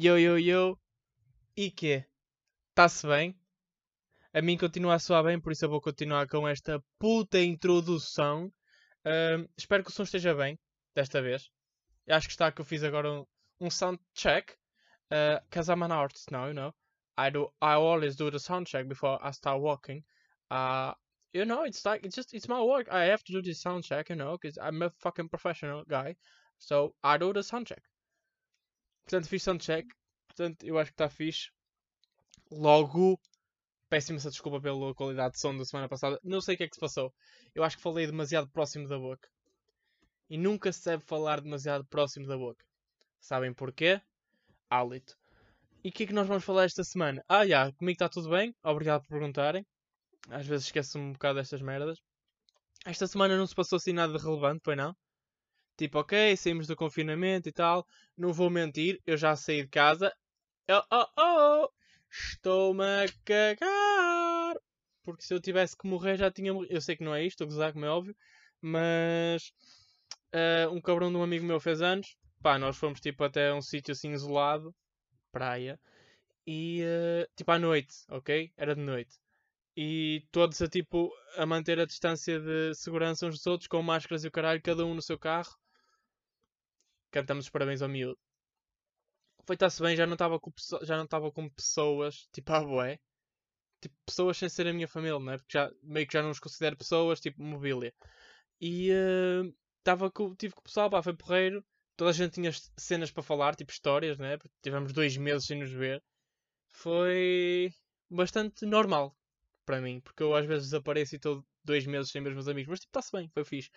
[0.00, 0.78] Yo, yo, yo.
[1.56, 2.06] E quê?
[2.70, 3.36] Está-se bem?
[4.32, 8.52] A mim continua a soar bem, por isso eu vou continuar com esta puta introdução.
[9.04, 10.56] Ahm, espero que o som esteja bem,
[10.94, 11.50] desta vez.
[12.06, 13.26] Eu acho que está que eu fiz agora um,
[13.60, 14.56] um sound check.
[15.50, 16.72] Because I'm an artist now, you know.
[17.16, 17.52] I do.
[17.60, 20.04] I always do the sound check before I start walking.
[20.48, 20.94] Uh,
[21.32, 22.86] you know, it's like it's just it's my work.
[22.88, 26.14] I have to do this sound check, you know, because I'm a fucking professional guy.
[26.58, 27.82] So I do the sound check.
[29.08, 29.86] Portanto, fiz sound check.
[30.26, 31.50] Portanto, eu acho que está fixe.
[32.50, 33.18] Logo,
[33.88, 36.20] peço imensa desculpa pela qualidade de som da semana passada.
[36.22, 37.10] Não sei o que é que se passou.
[37.54, 39.26] Eu acho que falei demasiado próximo da boca.
[40.28, 42.62] E nunca se deve falar demasiado próximo da boca.
[43.18, 43.98] Sabem porquê?
[44.68, 45.16] Hálito.
[45.82, 47.24] E o que é que nós vamos falar esta semana?
[47.26, 48.54] Ah, já, comigo está tudo bem.
[48.62, 49.66] Obrigado por perguntarem.
[50.28, 51.98] Às vezes esqueço-me um bocado destas merdas.
[52.84, 54.94] Esta semana não se passou assim nada de relevante, foi não?
[55.78, 57.86] Tipo, ok, saímos do confinamento e tal.
[58.16, 60.12] Não vou mentir, eu já saí de casa.
[60.68, 61.70] Oh, oh, oh!
[62.10, 64.56] Estou-me a cagar!
[65.04, 66.74] Porque se eu tivesse que morrer já tinha morrido.
[66.74, 68.16] Eu sei que não é isto, estou a gozar, como é óbvio.
[68.60, 69.52] Mas
[70.32, 72.16] ah, um cabrão de um amigo meu fez anos.
[72.42, 74.74] Pá, nós fomos tipo até um sítio assim isolado,
[75.30, 75.78] praia.
[76.46, 78.52] E ah, tipo à noite, ok?
[78.56, 79.16] Era de noite.
[79.76, 84.24] E todos a tipo a manter a distância de segurança uns dos outros, com máscaras
[84.24, 85.56] e o caralho, cada um no seu carro.
[87.10, 88.18] Cantamos os parabéns ao miúdo.
[89.46, 92.98] Foi está-se bem, já não estava com, já não estava com pessoas, tipo a bué.
[93.80, 95.38] Tipo, pessoas sem ser a minha família, não é?
[95.38, 97.94] Porque já, meio que já não os considero pessoas, tipo mobília.
[98.60, 98.90] E
[99.78, 101.64] estava com, tive com o pessoal, pá, foi porreiro.
[101.96, 104.36] Toda a gente tinha cenas para falar, tipo histórias, né?
[104.36, 106.02] Porque tivemos dois meses sem nos ver.
[106.68, 107.72] Foi
[108.10, 109.16] bastante normal
[109.64, 112.48] para mim, porque eu às vezes desapareço e estou dois meses sem ver os meus
[112.48, 113.70] amigos, mas tipo, está-se bem, foi fixe.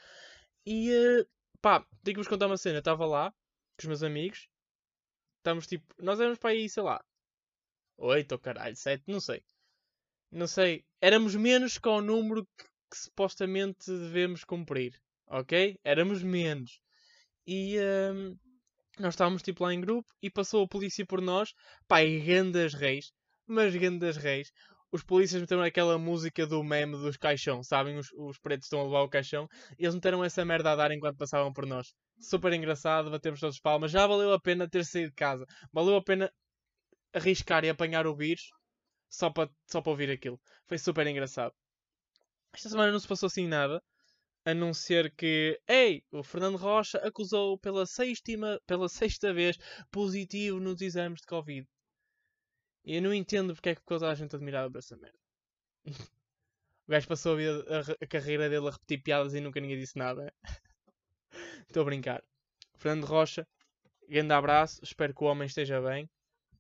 [0.66, 1.26] E eh,
[1.62, 2.78] pá, tenho que vos contar uma cena.
[2.78, 4.48] Eu estava lá com os meus amigos,
[5.38, 7.04] estamos tipo, nós éramos para aí, sei lá,
[7.98, 9.44] oito ou caralho, sete, não sei,
[10.32, 15.80] não sei, éramos menos que o número que, que supostamente devemos cumprir, ok?
[15.84, 16.82] Éramos menos.
[17.46, 18.38] E ehm,
[19.00, 21.54] nós estávamos tipo lá em grupo e passou a polícia por nós,
[21.88, 23.12] pá, e grandes reis,
[23.48, 24.52] mas grandes reis.
[24.92, 27.98] Os polícias meteram aquela música do meme dos caixão, sabem?
[27.98, 29.48] Os, os pretos estão a levar o caixão.
[29.80, 31.94] E eles meteram essa merda a dar enquanto passavam por nós.
[32.20, 33.92] Super engraçado, batemos todos os palmas.
[33.92, 35.46] Já valeu a pena ter saído de casa.
[35.72, 36.32] Valeu a pena
[37.14, 38.50] arriscar e apanhar o vírus
[39.10, 40.40] só para só ouvir aquilo.
[40.68, 41.54] Foi super engraçado.
[42.54, 43.82] Esta semana não se passou assim nada.
[44.44, 49.56] A não ser que, ei, o Fernando Rocha acusou pela, sextima, pela sexta vez
[49.92, 51.68] positivo nos exames de Covid.
[52.86, 55.18] Eu não entendo porque é que toda a gente admirada por essa merda.
[56.88, 59.80] o gajo passou a, vida- a a carreira dele a repetir piadas e nunca ninguém
[59.80, 60.34] disse nada.
[61.68, 62.24] Estou a brincar.
[62.76, 63.48] Fernando Rocha,
[64.10, 64.80] grande abraço.
[64.84, 66.06] Espero que o homem esteja bem.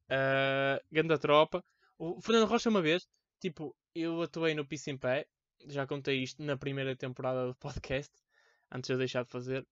[0.10, 1.64] Uh, grande tropa.
[1.98, 3.08] O Fernando Rocha, uma vez,
[3.40, 5.26] tipo, eu atuei no Piso em Pé.
[5.68, 8.12] Já contei isto na primeira temporada do podcast.
[8.72, 9.66] Antes de eu deixar de fazer.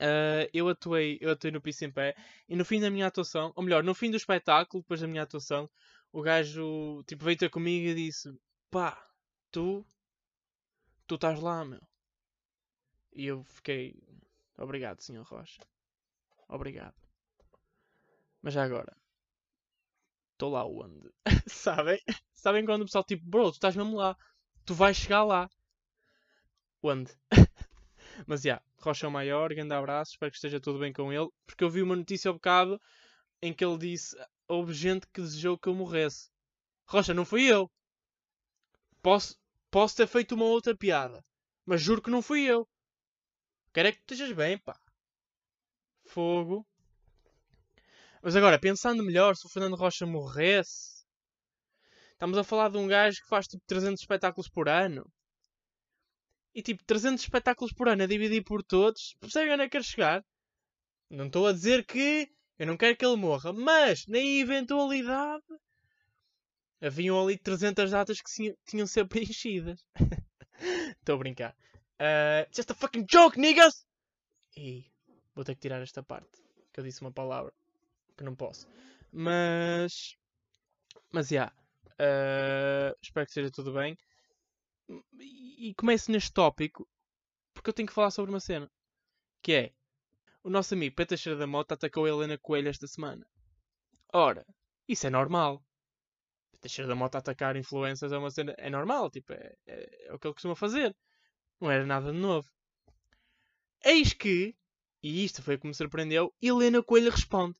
[0.00, 2.14] Uh, eu, atuei, eu atuei no Piso em Pé.
[2.48, 5.22] E no fim da minha atuação, ou melhor, no fim do espetáculo, depois da minha
[5.22, 5.68] atuação,
[6.12, 8.32] o gajo tipo, veio ter comigo e disse:
[8.70, 8.96] Pá,
[9.50, 9.86] tu,
[11.06, 11.80] tu estás lá, meu.
[13.12, 14.00] E eu fiquei:
[14.58, 15.60] Obrigado, senhor Rocha.
[16.48, 16.94] Obrigado.
[18.42, 18.96] Mas já agora,
[20.32, 21.10] estou lá onde?
[21.48, 22.00] Sabem?
[22.32, 24.16] Sabem quando o pessoal tipo: Bro, tu estás mesmo lá.
[24.64, 25.48] Tu vais chegar lá.
[26.82, 27.12] Onde?
[28.26, 31.28] Mas já, Rocha é o maior, grande abraço, espero que esteja tudo bem com ele.
[31.46, 32.80] Porque eu vi uma notícia ao bocado
[33.42, 34.16] em que ele disse:
[34.48, 36.30] houve gente que desejou que eu morresse.
[36.86, 37.70] Rocha, não fui eu.
[39.02, 39.36] Posso,
[39.70, 41.24] posso ter feito uma outra piada,
[41.64, 42.68] mas juro que não fui eu.
[43.72, 44.78] Quero é que tu estejas bem, pá.
[46.06, 46.66] Fogo.
[48.22, 51.04] Mas agora, pensando melhor, se o Fernando Rocha morresse,
[52.12, 55.04] estamos a falar de um gajo que faz tipo 300 espetáculos por ano.
[56.56, 59.84] E tipo, 300 espetáculos por ano a dividir por todos, percebem onde é que quero
[59.84, 60.24] chegar?
[61.10, 65.44] Não estou a dizer que eu não quero que ele morra, mas na eventualidade
[66.80, 69.84] haviam ali 300 datas que tinham de ser preenchidas.
[70.98, 71.54] Estou a brincar.
[72.00, 73.86] Uh, just a fucking joke, niggas!
[74.56, 74.86] E
[75.34, 76.42] vou ter que tirar esta parte,
[76.72, 77.52] que eu disse uma palavra
[78.16, 78.66] que não posso.
[79.12, 80.16] Mas,
[81.12, 81.52] mas já,
[82.00, 83.94] uh, espero que esteja tudo bem.
[85.18, 86.88] E, começo neste tópico
[87.52, 88.70] porque eu tenho que falar sobre uma cena
[89.42, 89.72] que é
[90.42, 93.26] o nosso amigo Pedro Teixeira da Mota atacou a Helena Coelho esta semana.
[94.12, 94.46] Ora,
[94.86, 95.60] isso é normal.
[96.52, 98.54] Pedro Teixeira da Mota atacar influências é uma cena.
[98.56, 100.96] É normal, tipo, é, é, é o que ele costuma fazer.
[101.60, 102.48] Não era nada de novo.
[103.84, 104.56] Eis que,
[105.02, 107.56] e isto foi o que me surpreendeu, Helena Coelho responde.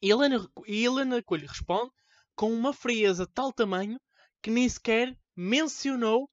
[0.00, 1.92] Helena, Helena Coelho responde
[2.34, 4.00] com uma frieza de tal tamanho
[4.40, 6.28] que nem sequer mencionou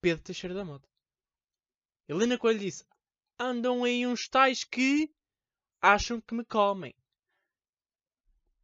[0.00, 0.88] Pedro Teixeira da Mota.
[2.08, 2.86] Helena Coelho disse:
[3.36, 5.10] Andam aí uns tais que
[5.82, 6.94] acham que me comem,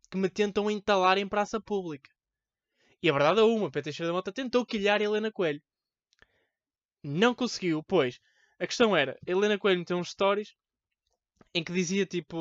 [0.08, 2.08] que me tentam entalar em praça pública.
[3.02, 5.60] E a verdade é uma: Pedro Teixeira da Mota tentou quilhar Helena Coelho.
[7.02, 8.20] Não conseguiu, pois
[8.60, 10.54] a questão era: Helena Coelho meteu uns stories
[11.52, 12.38] em que dizia tipo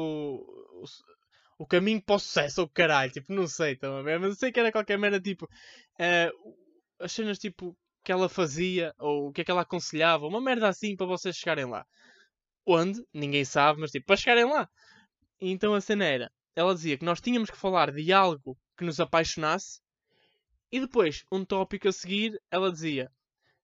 [1.57, 4.19] o, caminho para o sucesso, ou caralho, tipo, não sei, estão a ver?
[4.19, 6.60] Mas eu sei que era qualquer merda tipo uh,
[7.01, 10.67] as cenas tipo que ela fazia ou o que é que ela aconselhava, uma merda
[10.67, 11.85] assim para vocês chegarem lá.
[12.65, 13.03] Onde?
[13.13, 14.69] Ninguém sabe, mas tipo, para chegarem lá.
[15.39, 18.85] E então a cena era, ela dizia que nós tínhamos que falar de algo que
[18.85, 19.81] nos apaixonasse
[20.71, 23.11] e depois, um tópico a seguir, ela dizia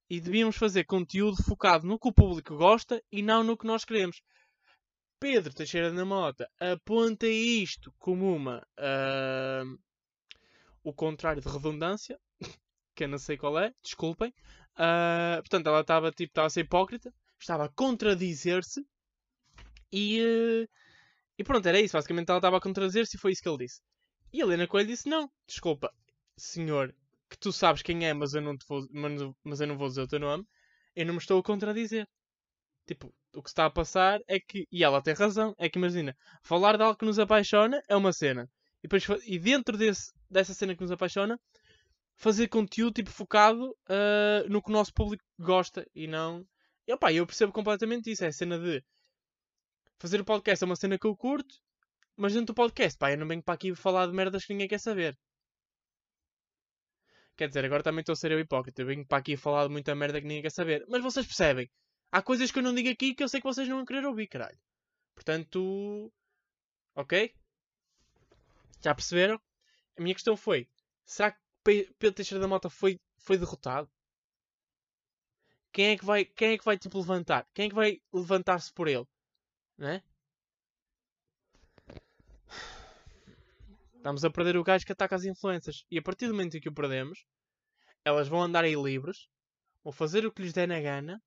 [0.09, 3.83] e devíamos fazer conteúdo focado no que o público gosta e não no que nós
[3.83, 4.21] queremos.
[5.19, 9.79] Pedro Teixeira da Mota aponta isto como uma uh,
[10.83, 12.19] o contrário de redundância,
[12.97, 14.33] que eu não sei qual é, desculpem.
[14.73, 18.83] Uh, portanto, ela estava tipo, a ser hipócrita, estava a contradizer-se
[19.91, 20.69] e, uh,
[21.37, 21.93] e pronto, era isso.
[21.93, 23.81] Basicamente, ela estava a contradizer-se e foi isso que ele disse.
[24.33, 25.93] E Helena Coelho disse: Não, desculpa,
[26.35, 26.93] senhor,
[27.29, 28.85] que tu sabes quem é, mas eu não, te vou,
[29.43, 30.43] mas eu não vou dizer o teu nome,
[30.95, 32.07] eu não me estou a contradizer.
[32.87, 36.15] Tipo, o que está a passar é que, e ela tem razão, é que imagina,
[36.41, 38.49] falar de algo que nos apaixona é uma cena.
[38.83, 41.39] E, depois, e dentro desse, dessa cena que nos apaixona,
[42.17, 46.45] fazer conteúdo tipo focado uh, no que o nosso público gosta e não.
[46.87, 48.25] E, opa, eu percebo completamente isso.
[48.25, 48.83] É a cena de
[49.99, 51.55] fazer o podcast é uma cena que eu curto,
[52.15, 54.67] mas dentro do podcast, pá, eu não venho para aqui falar de merdas que ninguém
[54.67, 55.17] quer saber.
[57.37, 58.81] Quer dizer, agora também estou a ser eu hipócrita.
[58.81, 60.83] Eu venho para aqui falar de muita merda que ninguém quer saber.
[60.89, 61.69] Mas vocês percebem.
[62.11, 64.05] Há coisas que eu não digo aqui que eu sei que vocês não vão querer
[64.05, 64.57] ouvir, caralho.
[65.13, 66.11] Portanto.
[66.95, 67.35] Ok?
[68.83, 69.39] Já perceberam?
[69.97, 70.67] A minha questão foi:
[71.05, 71.39] será que
[71.99, 73.89] Pedro Teixeira da Mota foi, foi derrotado?
[75.73, 77.45] Quem é que vai, quem é que vai tipo levantar?
[77.53, 79.05] Quem é que vai levantar-se por ele?
[79.77, 80.03] Não é?
[83.95, 85.83] Estamos a perder o gajo que ataca as influências.
[85.91, 87.25] E a partir do momento em que o perdemos,
[88.05, 89.27] elas vão andar aí livres,
[89.83, 91.21] vão fazer o que lhes der na gana,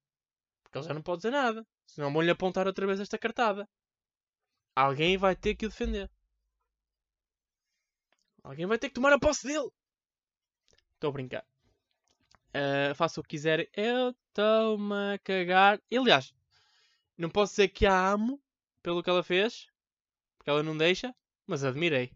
[0.63, 1.67] porque ele já não pode dizer nada.
[1.87, 3.69] Senão vão-lhe apontar outra vez esta cartada.
[4.75, 6.11] Alguém vai ter que o defender.
[8.43, 9.71] Alguém vai ter que tomar a posse dele.
[11.01, 11.47] Estou a brincar.
[12.51, 13.71] Uh, faça o que quiser.
[13.75, 15.81] Eu estou-me a cagar.
[15.91, 16.35] Aliás,
[17.17, 18.39] não posso dizer que a amo
[18.83, 19.67] pelo que ela fez,
[20.37, 21.15] porque ela não deixa,
[21.47, 22.13] mas admirei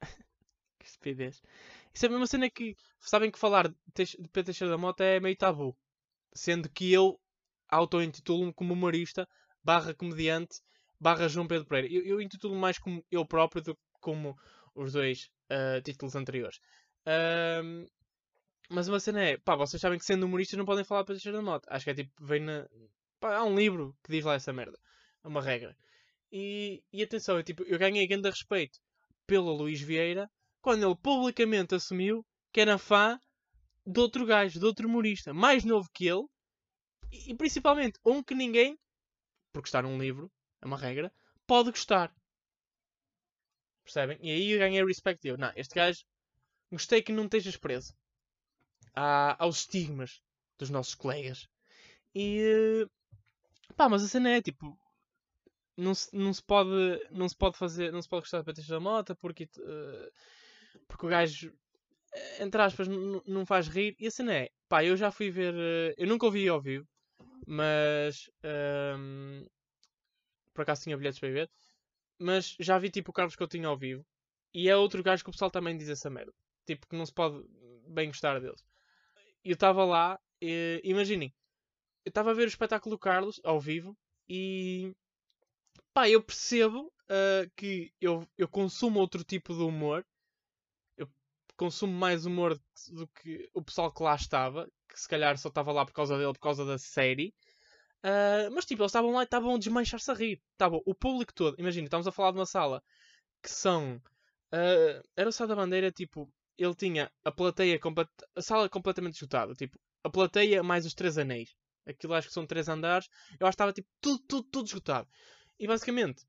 [0.84, 1.42] estupidez.
[1.92, 2.76] Isso é a mesma cena que.
[3.00, 3.74] Sabem que falar de
[4.32, 5.76] Pedro Teixeira da Mota é meio tabu.
[6.32, 7.20] Sendo que eu
[7.68, 9.28] auto-intitulo-me como humorista,
[9.64, 10.60] barra comediante,
[11.00, 11.92] barra João Pedro Pereira.
[11.92, 14.38] Eu, eu intitulo mais como eu próprio do que como
[14.76, 16.60] os dois uh, títulos anteriores.
[17.04, 17.90] Uh,
[18.72, 21.18] mas uma cena é, pá, vocês sabem que sendo humorista não podem falar de Pedro
[21.20, 21.68] Teixeira da Mota.
[21.70, 22.66] Acho que é tipo, vem na.
[23.20, 24.78] Pá, há um livro que diz lá essa merda.
[25.22, 25.76] É uma regra.
[26.32, 28.80] E, e atenção, eu, tipo, eu ganhei grande respeito
[29.26, 30.30] pelo Luís Vieira
[30.62, 33.20] quando ele publicamente assumiu que era fã
[33.86, 36.26] de outro gajo, de outro humorista, mais novo que ele,
[37.10, 38.78] e, e principalmente um que ninguém,
[39.52, 40.32] porque está num livro,
[40.62, 41.12] é uma regra,
[41.46, 42.14] pode gostar.
[43.84, 44.18] Percebem?
[44.22, 45.36] E aí eu ganhei respect eu.
[45.36, 46.04] Não, este gajo,
[46.70, 47.92] gostei que não estejas preso
[48.94, 50.22] à, aos estigmas
[50.58, 51.48] dos nossos colegas.
[52.14, 52.86] E
[53.76, 54.78] pá, mas a cena é tipo,
[55.76, 56.70] não se, não se pode
[57.10, 60.12] não se pode fazer não se pode gostar de Patrícia da Mota porque uh,
[60.88, 61.52] porque o gajo,
[62.12, 63.96] eh, entre aspas, não faz rir.
[63.98, 65.54] E a cena é, pá, eu já fui ver.
[65.54, 66.86] Eh, eu nunca ouvi ao vivo,
[67.46, 68.30] mas.
[68.98, 69.46] Um,
[70.54, 71.50] por acaso tinha bilhetes para ver.
[72.18, 74.04] Mas já vi tipo o Carlos Coutinho ao vivo.
[74.54, 76.32] E é outro gajo que o pessoal também diz essa merda.
[76.66, 77.42] Tipo, que não se pode
[77.88, 78.64] bem gostar deles.
[79.44, 81.32] Eu estava lá, e, imaginem,
[82.04, 83.96] eu estava a ver o espetáculo do Carlos ao vivo
[84.28, 84.92] e
[85.92, 90.04] pá, eu percebo uh, que eu, eu consumo outro tipo de humor
[91.62, 92.58] consumo mais humor
[92.90, 96.18] do que o pessoal que lá estava, que se calhar só estava lá por causa
[96.18, 97.32] dele, por causa da série.
[98.04, 100.42] Uh, mas tipo, eles estavam lá e estavam a desmanchar-se a rir.
[100.52, 101.54] Estava o público todo.
[101.58, 102.82] Imagina, estamos a falar de uma sala
[103.42, 103.96] que são.
[104.52, 107.80] Uh, era o Sá da Bandeira, tipo, ele tinha a plateia,
[108.36, 109.54] a sala completamente esgotada.
[109.54, 111.54] Tipo, a plateia mais os três anéis.
[111.86, 113.08] Aquilo acho que são três andares.
[113.38, 115.08] Eu acho que estava tipo tudo, tudo, tudo esgotado.
[115.58, 116.24] E basicamente,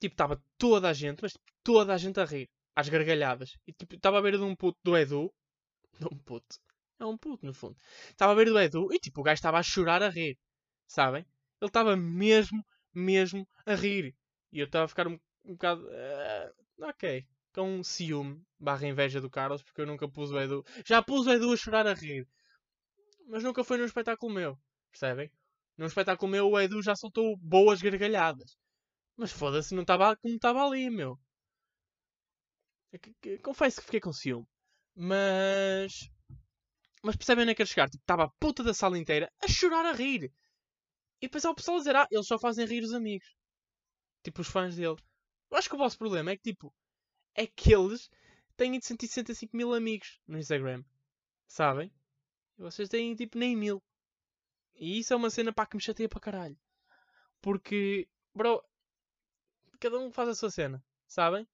[0.00, 3.56] tipo, estava toda a gente, mas toda a gente a rir às gargalhadas.
[3.66, 5.32] E tipo, estava a ver de um puto do Edu.
[5.98, 6.56] De um puto.
[6.98, 7.76] É um puto, no fundo.
[8.10, 10.38] Estava a ver do Edu e tipo, o gajo estava a chorar a rir.
[10.86, 11.26] Sabem?
[11.60, 12.64] Ele estava mesmo,
[12.94, 14.14] mesmo a rir.
[14.52, 15.82] E eu estava a ficar um, um bocado.
[15.86, 17.26] Uh, ok.
[17.56, 20.62] Com ciúme barra inveja do Carlos, porque eu nunca pus o Edu.
[20.84, 22.28] Já pus o Edu a chorar a rir.
[23.26, 24.58] Mas nunca foi num espetáculo meu.
[24.90, 25.32] Percebem?
[25.78, 28.58] Num espetáculo meu o Edu já soltou boas gargalhadas.
[29.16, 31.18] Mas foda-se, não estava como estava ali, meu.
[33.42, 34.46] Confesso que fiquei com ciúme.
[34.94, 36.10] Mas.
[37.02, 37.88] Mas percebem onde é que eu chegar?
[37.88, 40.30] Tipo, estava a puta da sala inteira a chorar a rir.
[41.22, 43.34] E depois há o pessoal a dizer, ah, eles só fazem rir os amigos.
[44.22, 44.96] Tipo, os fãs dele.
[45.50, 46.74] Eu acho que o vosso problema é que, tipo,
[47.36, 48.10] é que eles
[48.56, 50.82] têm de 165 mil amigos no Instagram.
[51.46, 51.92] Sabem?
[52.58, 53.82] Vocês têm, tipo, nem mil.
[54.74, 56.58] E isso é uma cena, pá, que me chateia para caralho.
[57.40, 58.62] Porque, bro,
[59.78, 60.82] cada um faz a sua cena.
[61.06, 61.46] Sabem?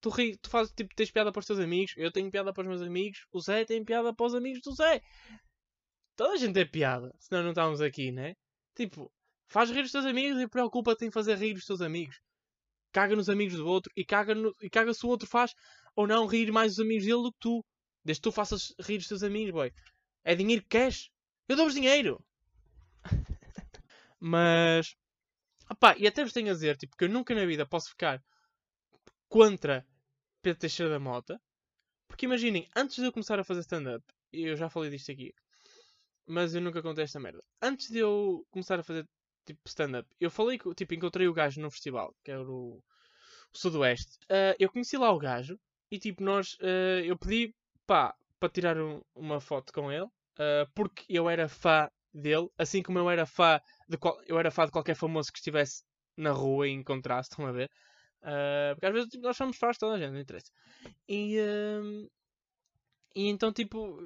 [0.00, 2.62] Tu, ri, tu fazes, tipo, tens piada para os teus amigos, eu tenho piada para
[2.62, 5.02] os meus amigos, o Zé tem piada para os amigos do Zé.
[6.16, 8.34] Toda a gente tem piada, senão não estávamos aqui, né?
[8.74, 9.12] Tipo,
[9.46, 12.20] faz rir os teus amigos e preocupa-te em fazer rir os teus amigos.
[12.92, 15.54] Caga nos amigos do outro e caga, no, e caga se o outro faz
[15.94, 17.64] ou não rir mais os amigos dele do que tu.
[18.04, 19.72] Desde que tu faças rir os teus amigos, boy.
[20.24, 21.10] É dinheiro que queres?
[21.48, 22.24] Eu dou-vos dinheiro!
[24.18, 24.96] Mas.
[25.70, 28.22] Opá, e até vos tenho a dizer, tipo, que eu nunca na vida posso ficar
[29.28, 29.86] contra
[30.42, 31.40] Pedro Teixeira da Mota.
[32.08, 35.32] Porque imaginem, antes de eu começar a fazer stand-up, eu já falei disto aqui,
[36.26, 37.42] mas eu nunca contei esta merda.
[37.62, 39.08] Antes de eu começar a fazer
[39.54, 42.82] tipo stand-up, eu falei que tipo, encontrei o gajo no festival, que era o,
[43.52, 44.16] o Sudoeste.
[44.24, 45.58] Uh, eu conheci lá o gajo
[45.90, 47.54] e tipo, nós uh, eu pedi
[47.86, 48.14] para
[48.52, 53.10] tirar um, uma foto com ele, uh, porque eu era fã dele, assim como eu
[53.10, 55.82] era fã de qual, eu era fã de qualquer famoso que estivesse
[56.16, 57.70] na rua e encontrasse, estão a ver?
[58.74, 60.50] Porque às vezes tipo, nós somos fãs toda a gente, não interessa.
[61.08, 61.38] E,
[63.14, 63.98] e então, tipo,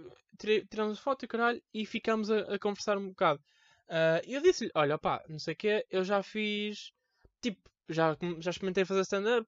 [0.71, 3.43] tiramos foto e caralho e ficámos a, a conversar um bocado.
[3.89, 6.93] Uh, eu disse-lhe: Olha, pá, não sei o que, eu já fiz.
[7.43, 9.47] Tipo, já, já experimentei fazer stand-up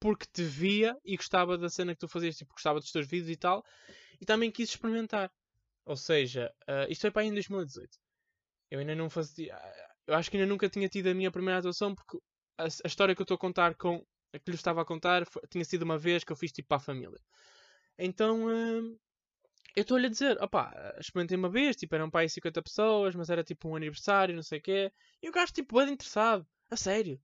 [0.00, 3.30] porque te via e gostava da cena que tu fazias, tipo, gostava dos teus vídeos
[3.30, 3.64] e tal,
[4.20, 5.30] e também quis experimentar.
[5.84, 7.98] Ou seja, uh, isto foi para aí em 2018.
[8.70, 9.56] Eu ainda não fazia.
[10.06, 12.18] Eu acho que ainda nunca tinha tido a minha primeira atuação porque
[12.58, 14.04] a, a história que eu estou a contar com.
[14.34, 16.68] A que lhe estava a contar foi, tinha sido uma vez que eu fiz tipo
[16.68, 17.20] para a família.
[17.98, 18.46] Então.
[18.46, 18.98] Uh,
[19.76, 23.28] eu estou-lhe a dizer, opá, experimentei uma vez, tipo, eram para aí 50 pessoas, mas
[23.28, 24.92] era tipo um aniversário, não sei o quê.
[25.22, 27.20] E o gajo, tipo, bem interessado, a sério.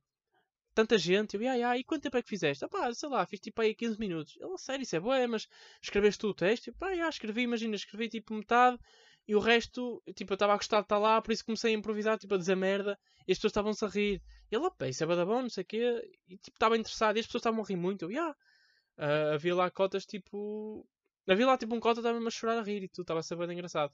[0.75, 2.64] Tanta gente, eu, ai, ai, e quanto tempo é que fizeste?
[2.64, 4.37] Opá, sei lá, fiz tipo aí 15 minutos.
[4.38, 5.49] Ele, a sério, isso é bom, mas
[5.82, 6.73] escreveste tu o texto?
[6.75, 8.78] Pá, já, escrevi, imagina, escrevi tipo metade
[9.26, 11.78] e o resto, tipo, eu estava a gostar de estar lá, por isso comecei a
[11.78, 14.23] improvisar, tipo, a dizer merda, e as pessoas estavam-se a rir.
[14.50, 17.26] Ele, opá, isso é bom, não sei o quê, e tipo, estava interessado, e as
[17.26, 18.06] pessoas estavam a rir muito.
[18.06, 20.87] Eu, já, uh, havia lá cotas, tipo,
[21.29, 23.93] Havia lá tipo um cota estava-me a chorar a rir e tudo, estava bem engraçado.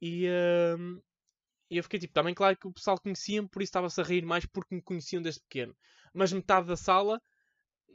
[0.00, 1.02] E, uh,
[1.70, 4.44] eu fiquei tipo, também claro que o pessoal conhecia-me, por isso estava-se a rir mais
[4.46, 5.76] porque me conheciam desde pequeno.
[6.12, 7.20] Mas metade da sala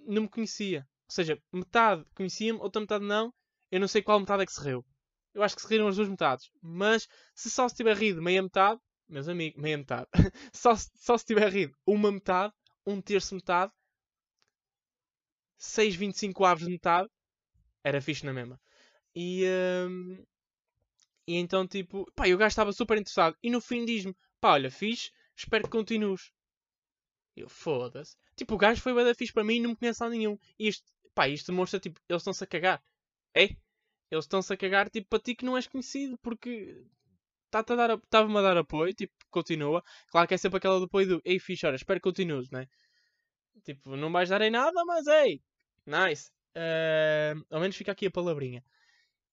[0.07, 0.87] não me conhecia.
[1.07, 3.33] Ou seja, metade conhecia-me, outra metade não.
[3.71, 4.85] Eu não sei qual metade é que se riu.
[5.33, 6.49] Eu acho que se riram as duas metades.
[6.61, 10.07] Mas se só se tiver rido meia metade, meus amigos, meia metade.
[10.53, 12.53] só, só se tiver rido uma metade,
[12.85, 13.71] um terço metade,
[15.59, 17.09] 6,25 aves de metade,
[17.83, 18.59] era fixe na mesma.
[19.15, 19.45] E,
[19.87, 20.23] um,
[21.27, 23.37] e então, tipo, pá, e o gajo estava super interessado.
[23.41, 26.31] E no fim diz-me, pá, olha, fiz, espero que continues.
[27.35, 28.15] Eu, foda-se.
[28.35, 30.37] Tipo, o gajo foi bem da fixe para mim e não me conhece a nenhum.
[30.57, 32.83] E isto, pá, isto demonstra, tipo, eles estão-se a cagar.
[33.35, 33.55] É?
[34.11, 36.83] Eles estão-se a cagar, tipo, para ti que não és conhecido, porque
[37.45, 39.83] estava-me a, dar, a dar apoio, tipo, continua.
[40.07, 42.67] Claro que é sempre aquela do apoio do, ei, fixe, olha, espero que continues, né?
[43.63, 45.41] Tipo, não vais dar em nada, mas, ei,
[45.85, 46.31] nice.
[46.55, 48.63] Uh, ao menos fica aqui a palavrinha.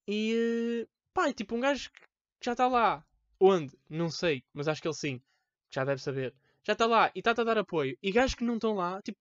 [0.06, 3.04] E pá, é tipo um gajo que já está lá.
[3.40, 3.76] Onde?
[3.88, 5.22] Não sei, mas acho que ele sim.
[5.70, 6.34] Já deve saber.
[6.62, 7.96] Já está lá e está-te a dar apoio.
[8.02, 9.18] E gajos que não estão lá, tipo,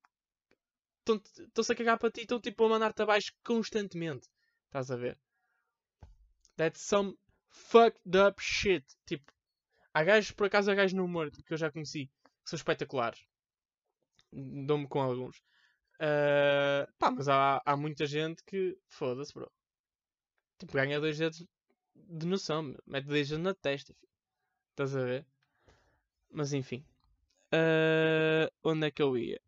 [1.08, 4.28] estão-se a cagar para ti, estão tipo a mandar-te abaixo constantemente.
[4.68, 5.18] Estás a ver?
[6.58, 7.16] That's some
[7.50, 8.86] fucked up shit.
[9.06, 9.32] Tipo,
[9.94, 12.08] há gajos, por acaso há gajos no humor que eu já conheci,
[12.44, 13.26] que são espetaculares.
[14.32, 15.38] Dou-me com alguns.
[15.96, 18.78] Uh, pá, mas há, há muita gente que.
[18.88, 19.52] Foda-se, bro.
[20.58, 21.46] Tipo, ganha dois dedos
[21.96, 22.76] de noção.
[22.86, 23.94] Mete dois dedos na testa.
[23.94, 24.10] Filho.
[24.72, 25.26] Estás a ver?
[26.32, 26.86] Mas enfim.
[27.54, 29.40] Uh, onde é que eu ia?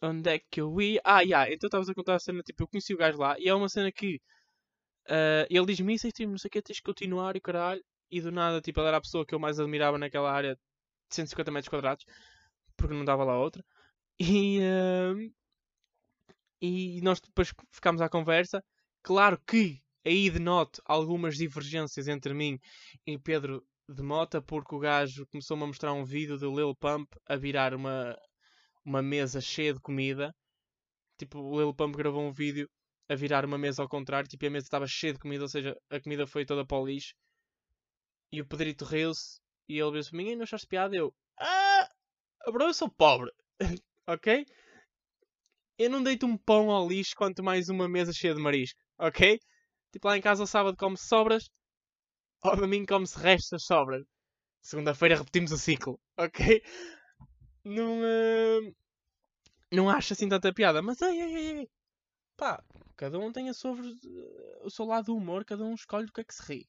[0.00, 1.00] Onde é que eu ia?
[1.04, 1.52] Ah, yeah.
[1.52, 2.42] então estavas a contar a cena.
[2.42, 3.36] Tipo, eu conheci o gajo lá.
[3.38, 4.20] E é uma cena que.
[5.06, 7.82] Uh, ele diz-me isso e tipo, não sei o que, tens de continuar e caralho.
[8.10, 10.60] E do nada, tipo, ele era a pessoa que eu mais admirava naquela área de
[11.10, 12.04] 150 metros quadrados.
[12.76, 13.64] Porque não dava lá outra.
[14.18, 15.32] E, uh,
[16.60, 18.64] e nós depois ficámos à conversa.
[19.02, 22.58] Claro que aí denoto algumas divergências entre mim
[23.06, 27.12] e Pedro de Mota, porque o gajo começou-me a mostrar um vídeo do Lil Pump
[27.26, 28.16] a virar uma,
[28.84, 30.34] uma mesa cheia de comida.
[31.18, 32.68] tipo, o Lil Pump gravou um vídeo
[33.08, 35.76] a virar uma mesa ao contrário, tipo, a mesa estava cheia de comida, ou seja,
[35.90, 37.14] a comida foi toda para o lixo.
[38.32, 40.96] E o Pedrito riu-se e ele disse mim, não achaste piada?
[40.96, 41.88] Eu, ah,
[42.50, 43.30] bro, eu sou pobre,
[44.06, 44.46] ok?
[45.78, 49.40] Eu não deito um pão ao lixo quanto mais uma mesa cheia de marisco, ok?
[49.90, 51.50] Tipo, lá em casa ao sábado come-se sobras,
[52.40, 54.04] ao domingo come-se restos das sobras.
[54.62, 56.62] Segunda-feira repetimos o ciclo, ok?
[57.64, 58.74] Não, uh,
[59.70, 61.68] não acho assim tanta piada, mas ai, ai, ai,
[62.36, 62.62] pá,
[62.96, 63.76] cada um tem a sua,
[64.62, 66.68] o seu lado do humor, cada um escolhe do que é que se ri.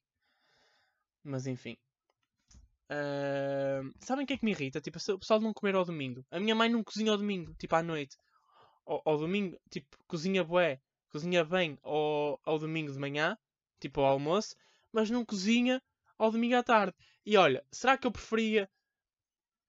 [1.24, 1.78] Mas enfim.
[2.92, 4.82] Uh, sabem o que é que me irrita?
[4.82, 6.26] Tipo, o pessoal não comer ao domingo.
[6.32, 8.18] A minha mãe não cozinha ao domingo, tipo à noite.
[8.86, 10.82] Ao, ao domingo, tipo, cozinha bué,
[11.14, 13.38] cozinha bem ao, ao domingo de manhã,
[13.80, 14.56] tipo ao almoço,
[14.92, 15.82] mas não cozinha
[16.18, 16.96] ao domingo à tarde.
[17.24, 18.70] E olha, será que eu preferia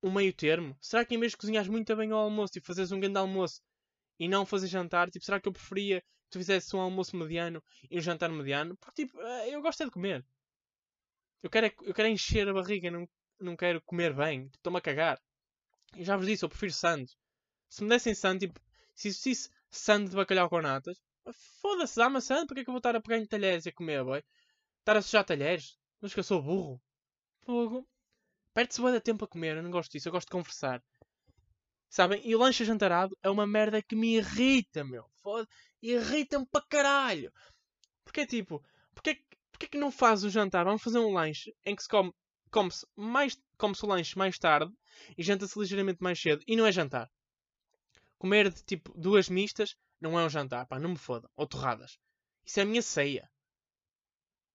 [0.03, 0.77] um meio termo?
[0.81, 3.61] Será que em vez de cozinhares muito bem ao almoço e fazeres um grande almoço
[4.19, 7.63] e não fazer jantar, tipo, será que eu preferia que tu fizesse um almoço mediano
[7.91, 8.77] e um jantar mediano?
[8.79, 10.25] Porque, tipo, eh, eu gosto é de comer.
[11.43, 13.07] Eu quero, é, eu quero encher a barriga, não,
[13.39, 14.45] não quero comer bem.
[14.45, 15.21] Tipo, estou-me a cagar.
[15.95, 17.11] E já vos disse, eu prefiro sando.
[17.69, 18.61] Se me dessem sando, tipo,
[18.95, 20.99] se existisse sando de bacalhau com natas,
[21.33, 23.73] foda-se, dá-me sando, porque é que eu vou estar a pegar em talheres e a
[23.73, 24.23] comer, boy?
[24.81, 25.79] Estar a sujar talheres?
[26.01, 26.81] Mas que eu sou burro.
[27.45, 27.89] Fogo.
[28.53, 30.83] Perde-se bem de tempo a comer, eu não gosto disso, eu gosto de conversar.
[31.89, 32.21] Sabem?
[32.25, 35.09] E o lanche jantarado é uma merda que me irrita, meu.
[35.23, 35.49] Foda
[35.83, 37.33] Irrita-me para caralho.
[38.05, 38.63] Porque é tipo,
[38.95, 40.65] porque Porquê que não faz o jantar?
[40.65, 42.13] Vamos fazer um lanche em que se come
[42.51, 44.73] come-se mais come-se o lanche mais tarde
[45.17, 47.09] e janta-se ligeiramente mais cedo e não é jantar.
[48.19, 51.31] Comer de tipo duas mistas não é um jantar, pá, não me fodam.
[51.35, 51.99] Ou torradas.
[52.45, 53.31] Isso é a minha ceia.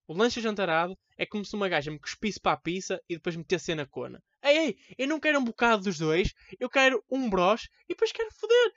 [0.07, 3.35] O lanche jantarado é como se uma gaja me cuspisse para a pizza e depois
[3.35, 4.23] metesse na cona.
[4.41, 8.11] Ei, ei, eu não quero um bocado dos dois, eu quero um broche e depois
[8.11, 8.73] quero foder.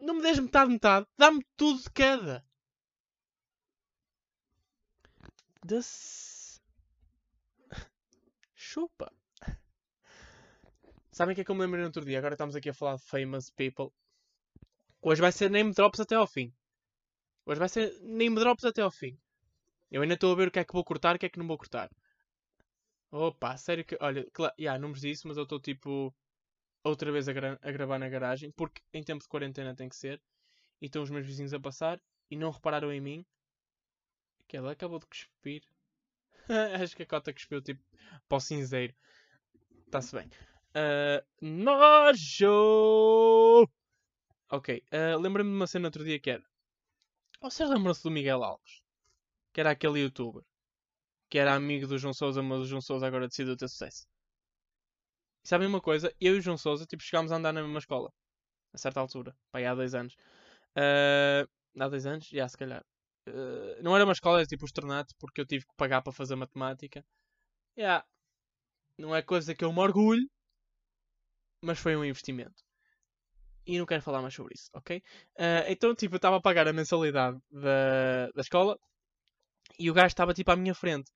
[0.00, 2.44] Não me des metade, metade, dá-me tudo de cada.
[5.64, 6.62] Das.
[8.54, 9.12] Chupa!
[11.10, 12.18] Sabem o que é que eu me lembrei no outro dia?
[12.18, 13.92] Agora estamos aqui a falar de famous people.
[15.00, 16.52] Hoje vai ser name drops até ao fim.
[17.46, 19.18] Hoje vai ser name drops até ao fim.
[19.90, 21.38] Eu ainda estou a ver o que é que vou cortar o que é que
[21.38, 21.90] não vou cortar.
[23.10, 23.96] Opa, sério que.
[24.00, 26.14] Olha, claro, yeah, não vos disse, mas eu estou tipo.
[26.84, 28.50] Outra vez a, gra a, gravar na garagem.
[28.50, 30.20] Porque em tempo de quarentena tem que ser.
[30.80, 32.00] E estão os meus vizinhos a passar.
[32.30, 33.24] E não repararam em mim
[34.46, 35.62] que ela acabou de cuspir.
[36.82, 37.82] Acho que a cota cuspiu tipo
[38.28, 38.94] para o cinzeiro.
[39.86, 40.28] Está-se bem.
[40.74, 42.48] Uh, nojo!
[44.50, 44.82] Ok.
[44.92, 46.44] Uh, Lembra-me de uma cena outro dia que era.
[47.40, 48.82] Vocês lembram-se do Miguel Alves?
[49.52, 50.44] Que era aquele youtuber.
[51.30, 54.06] Que era amigo do João Souza, mas o João Souza agora decidiu ter sucesso.
[55.44, 56.14] E sabem uma coisa?
[56.20, 58.12] Eu e o João Souza tipo, chegámos a andar na mesma escola.
[58.72, 59.36] A certa altura.
[59.50, 60.14] Pai, há dois anos.
[60.76, 62.26] Uh, há dois anos?
[62.28, 62.84] Já, se calhar.
[63.28, 66.12] Eh, não era uma escola, era tipo o externato, porque eu tive que pagar para
[66.12, 67.04] fazer matemática.
[67.78, 68.06] Yeah.
[68.98, 70.28] Não é coisa que eu me orgulho,
[71.62, 72.64] mas foi um investimento.
[73.68, 74.96] E não quero falar mais sobre isso, ok?
[75.36, 78.78] Uh, então, tipo, eu estava a pagar a mensalidade da, da escola
[79.78, 81.12] e o gajo estava tipo à minha frente.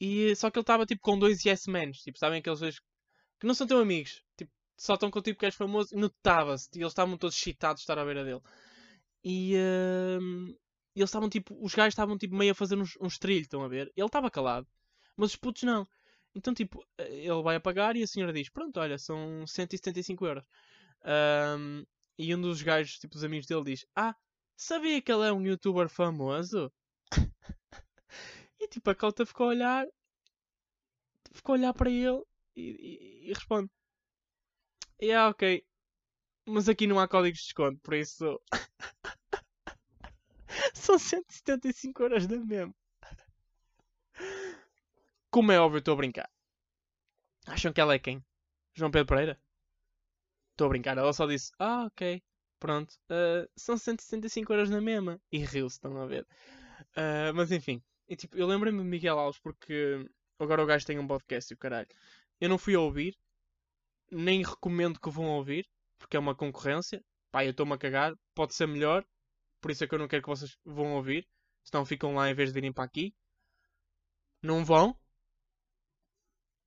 [0.00, 2.80] E só que ele estava tipo com dois yes men, tipo, sabem aqueles dois
[3.38, 5.98] que não são teu amigos, tipo, só estão com o tipo que és famoso e
[5.98, 8.42] notava-se, e eles estavam todos excitados de estar à beira dele.
[9.24, 10.58] E, uh,
[10.96, 13.68] eles estavam tipo, os gajos estavam tipo meio a fazer uns, uns trilhos, estão a
[13.68, 13.92] ver?
[13.96, 14.66] Ele estava calado,
[15.16, 15.86] mas os putos não.
[16.34, 20.44] Então, tipo, ele vai a pagar e a senhora diz: Pronto, olha, são 175 euros.
[21.04, 21.84] Um,
[22.18, 24.14] e um dos gajos, tipo, os amigos dele, diz: Ah,
[24.56, 26.72] sabia que ele é um youtuber famoso?
[28.60, 29.86] e tipo, a cota ficou a olhar,
[31.32, 32.22] ficou a olhar para ele
[32.56, 33.70] e, e, e responde:
[35.00, 35.64] Yeah, ok,
[36.46, 38.40] mas aqui não há códigos de desconto, por isso.
[40.74, 42.74] São 175 euros da mesmo.
[45.30, 46.30] Como é óbvio, estou a brincar.
[47.46, 48.24] Acham que ela é quem?
[48.74, 49.40] João Pedro Pereira?
[50.54, 50.96] Estou a brincar.
[50.96, 52.22] Ela só disse: Ah, ok.
[52.60, 52.94] Pronto.
[53.10, 55.20] Uh, são 175 euros na mesma.
[55.30, 56.26] E riu-se, estão a ver.
[56.96, 57.82] Uh, mas enfim.
[58.08, 61.54] E, tipo, eu lembro-me de Miguel Alves porque agora o gajo tem um podcast e
[61.54, 61.88] o caralho.
[62.40, 63.18] Eu não fui a ouvir.
[64.10, 65.68] Nem recomendo que vão ouvir.
[65.98, 67.04] Porque é uma concorrência.
[67.32, 68.14] Pá, eu estou-me a cagar.
[68.34, 69.04] Pode ser melhor.
[69.60, 71.26] Por isso é que eu não quero que vocês vão ouvir.
[71.64, 73.12] Senão ficam lá em vez de virem para aqui.
[74.40, 74.96] Não vão.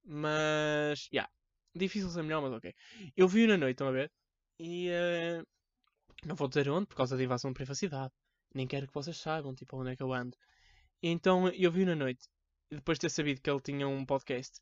[0.04, 1.08] Mas.
[1.12, 1.12] Já.
[1.14, 1.37] Yeah.
[1.78, 2.74] Difícil ser melhor, mas ok.
[3.16, 4.12] Eu vi na noite, estão a ver?
[4.60, 4.90] E.
[4.90, 5.46] Uh,
[6.26, 8.14] não vou dizer onde, por causa da invasão de privacidade.
[8.54, 10.36] Nem quero que vocês saibam, tipo, onde é que eu ando.
[11.02, 12.28] E então eu vi na noite.
[12.72, 14.60] Depois de ter sabido que ele tinha um podcast.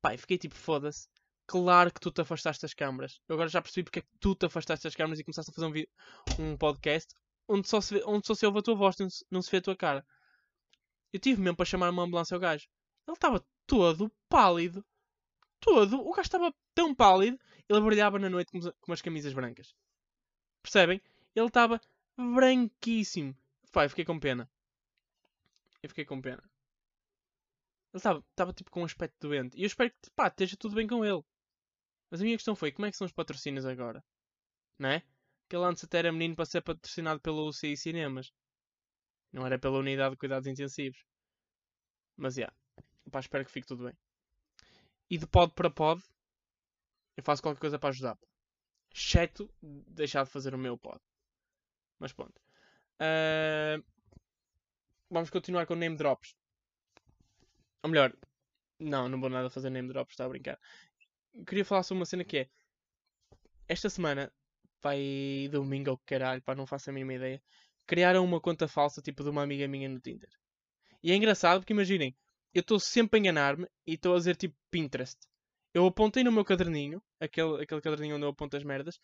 [0.00, 1.08] Pai, fiquei tipo, foda-se.
[1.46, 3.20] Claro que tu te afastaste das câmaras.
[3.28, 5.54] Eu agora já percebi porque é que tu te afastaste das câmaras e começaste a
[5.54, 5.88] fazer
[6.38, 7.14] um, um podcast
[7.48, 9.50] onde só, se vê, onde só se ouve a tua voz, não se, não se
[9.50, 10.06] vê a tua cara.
[11.12, 12.66] Eu tive mesmo para chamar uma ambulância ao gajo.
[13.06, 14.84] Ele estava todo pálido.
[15.64, 15.98] Todo.
[15.98, 17.40] O gajo estava tão pálido.
[17.66, 19.74] Ele brilhava na noite com, umas camisas brancas.
[20.62, 21.00] Percebem?
[21.34, 21.80] Ele estava
[22.16, 23.34] branquíssimo.
[23.72, 24.48] Pai, fiquei com pena.
[25.82, 26.42] Eu fiquei com pena.
[27.94, 29.56] Ele estava tipo com um aspecto doente.
[29.56, 31.22] E eu espero que pá, esteja tudo bem com ele.
[32.10, 34.04] Mas a minha questão foi, como é que são os patrocínios agora?
[34.78, 35.02] Não é?
[35.48, 38.30] Que ele antes até era menino para ser patrocinado pelo UCI Cinemas.
[39.32, 41.02] Não era pela Unidade de Cuidados Intensivos.
[42.16, 42.42] Mas, já.
[42.42, 42.56] Yeah,
[43.10, 44.03] pá, espero que fique tudo bem.
[45.14, 46.02] E de pod para pod,
[47.16, 48.18] eu faço qualquer coisa para ajudar.
[48.92, 51.00] Exceto deixar de fazer o meu pod.
[52.00, 52.36] Mas pronto.
[52.98, 53.80] Uh,
[55.08, 56.34] vamos continuar com name drops.
[57.84, 58.12] Ou melhor,
[58.76, 60.58] não, não vou nada fazer name drops, está a brincar.
[61.46, 62.48] Queria falar sobre uma cena que é.
[63.68, 64.32] Esta semana,
[64.82, 67.40] vai domingo ou caralho, pá, não faço a mínima ideia.
[67.86, 70.30] Criaram uma conta falsa, tipo de uma amiga minha no Tinder.
[71.04, 72.16] E é engraçado porque imaginem,
[72.54, 75.18] eu estou sempre a enganar-me e estou a dizer tipo Pinterest.
[75.74, 79.00] Eu apontei no meu caderninho, aquele, aquele caderninho onde eu aponto as merdas,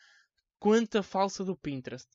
[0.59, 2.09] conta falsa do Pinterest.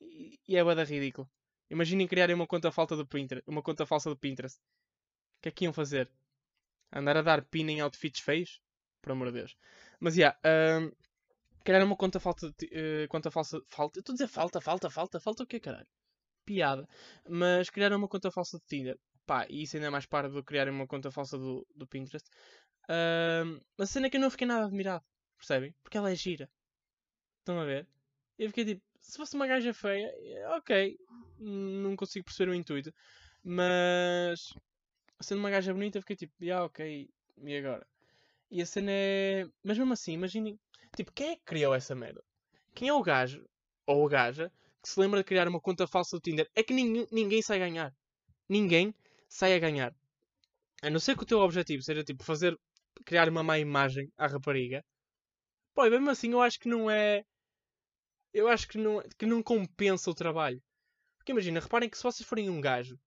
[0.00, 1.28] E, e é bada ridículo.
[1.68, 3.48] Imaginem criarem uma conta falsa do Pinterest.
[3.48, 4.58] Uma conta falsa do Pinterest.
[4.58, 6.08] O que é que iam fazer?
[6.92, 8.60] Andar a dar pin em outfits feios?
[9.00, 9.56] Por amor de Deus.
[9.98, 10.92] Mas, já, yeah, um,
[11.64, 13.60] criaram uma conta falta uh, conta falsa.
[13.68, 13.98] Falta?
[13.98, 15.88] Eu estou a dizer falta, falta, falta, falta o quê, caralho?
[16.44, 16.88] Piada.
[17.28, 18.98] Mas criaram uma conta falsa de Tinder.
[19.26, 21.86] Pá, e isso ainda é mais para do que criarem uma conta falsa do, do
[21.86, 22.28] Pinterest.
[22.84, 25.04] Uh, a cena é que eu não fiquei nada admirado.
[25.36, 25.74] Percebem?
[25.82, 26.50] Porque ela é gira.
[27.40, 27.86] Estão a ver?
[28.38, 30.12] Eu fiquei tipo, se fosse uma gaja feia,
[30.56, 30.98] ok.
[31.38, 32.92] Não consigo perceber o intuito.
[33.42, 34.52] Mas
[35.20, 37.10] sendo uma gaja bonita, fiquei tipo, ah, yeah, ok.
[37.44, 37.86] E agora?
[38.50, 39.46] E a cena é.
[39.62, 40.58] Mas mesmo assim, imaginem.
[40.96, 42.22] Tipo, quem é que criou essa merda?
[42.74, 43.44] Quem é o gajo
[43.86, 46.48] ou a gaja que se lembra de criar uma conta falsa do Tinder?
[46.54, 47.94] É que ninguém, ninguém sai ganhar.
[48.48, 48.94] Ninguém
[49.32, 49.94] sai a ganhar.
[50.82, 52.58] A não ser que o teu objetivo seja tipo fazer.
[53.06, 54.84] criar uma má imagem à rapariga.
[55.74, 57.24] Pô, e mesmo assim eu acho que não é
[58.32, 60.62] eu acho que não, que não compensa o trabalho.
[61.16, 62.98] Porque imagina, reparem que se vocês forem um gajo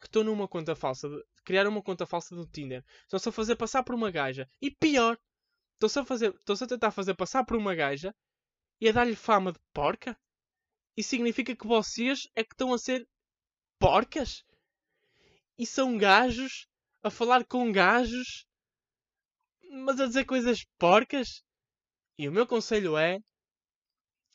[0.00, 3.56] que estão numa conta falsa, de, criaram uma conta falsa do Tinder, estão-se a fazer
[3.56, 5.18] passar por uma gaja, e pior,
[5.74, 8.14] estão-se a, fazer, estão-se a tentar fazer passar por uma gaja
[8.80, 10.16] e a dar-lhe fama de porca,
[10.96, 13.08] isso significa que vocês é que estão a ser
[13.78, 14.44] porcas.
[15.58, 16.66] E são gajos
[17.02, 18.46] a falar com gajos,
[19.70, 21.42] mas a dizer coisas porcas.
[22.18, 23.20] E o meu conselho é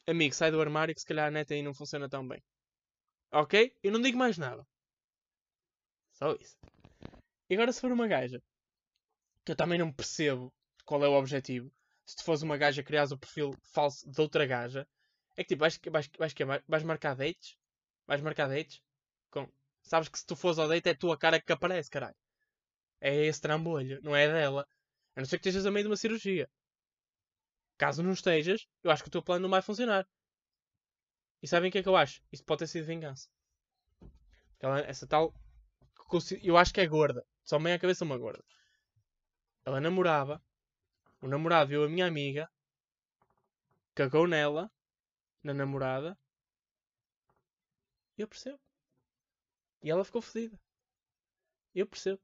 [0.07, 2.43] Amigo, sai do armário que se calhar a net aí não funciona tão bem.
[3.31, 3.73] Ok?
[3.83, 4.65] Eu não digo mais nada.
[6.13, 6.57] Só isso.
[7.49, 8.41] E agora se for uma gaja,
[9.45, 10.51] que eu também não percebo
[10.85, 11.71] qual é o objetivo.
[12.05, 14.87] Se tu fores uma gaja, criares o perfil falso de outra gaja,
[15.37, 16.33] é que tipo, vais, vais, vais,
[16.67, 17.57] vais marcar dates?
[18.07, 18.81] Vais marcar dates?
[19.83, 22.15] Sabes que se tu fores ao date é a tua cara que aparece, caralho.
[22.99, 24.67] É esse trambolho, não é dela.
[25.15, 26.49] A não ser que estejas a meio de uma cirurgia.
[27.77, 30.07] Caso não estejas, eu acho que o teu plano não vai funcionar.
[31.41, 32.21] E sabem o que é que eu acho?
[32.31, 33.27] Isso pode ter sido vingança.
[34.59, 35.33] Ela, essa tal.
[36.43, 37.25] Eu acho que é gorda.
[37.43, 38.43] Só meia cabeça uma gorda.
[39.65, 40.41] Ela namorava.
[41.21, 42.49] O namorado viu a minha amiga.
[43.95, 44.69] Cagou nela.
[45.43, 46.17] Na namorada.
[48.17, 48.59] E eu percebo.
[49.81, 50.57] E ela ficou fodida.
[51.73, 52.19] Eu percebo.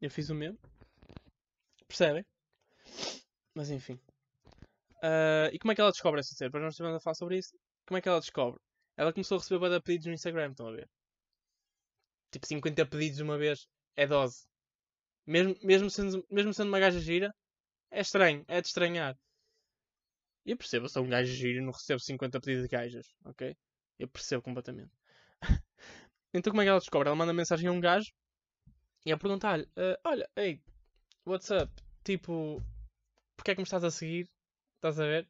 [0.00, 0.58] Eu fiz o mesmo.
[1.88, 2.24] Percebem?
[3.54, 3.98] Mas enfim.
[4.96, 6.48] Uh, e como é que ela descobre essa cena?
[6.48, 7.56] Depois nós estivemos a falar sobre isso.
[7.86, 8.60] Como é que ela descobre?
[8.96, 10.88] Ela começou a receber bada pedidos no Instagram, estão a ver?
[12.30, 14.46] Tipo 50 pedidos uma vez é dose.
[15.26, 17.34] Mesmo, mesmo, sendo, mesmo sendo uma gaja gira,
[17.90, 19.16] é estranho, é de estranhar.
[20.44, 23.56] Eu percebo, eu sou um gajo giro e não recebo 50 pedidos de gajas, ok?
[23.98, 24.92] Eu percebo completamente.
[26.36, 27.08] Então como é que ela descobre?
[27.08, 28.12] Ela manda mensagem a um gajo
[29.04, 30.60] e a perguntar-lhe: uh, Olha, hey,
[31.24, 31.72] what's up?
[32.04, 32.62] Tipo,
[33.36, 34.28] porque é que me estás a seguir?
[34.76, 35.28] Estás a ver?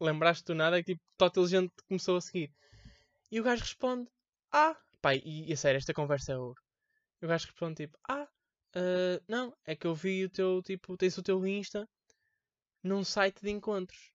[0.00, 2.52] Lembraste do nada que tipo, toda gente começou a seguir.
[3.30, 4.10] E o gajo responde:
[4.52, 6.60] Ah, pai, e, e a sério, esta conversa é ouro.
[7.20, 8.28] E o gajo responde tipo: Ah,
[8.76, 11.88] uh, não, é que eu vi o teu, tipo, tens o teu Insta
[12.82, 14.12] num site de encontros.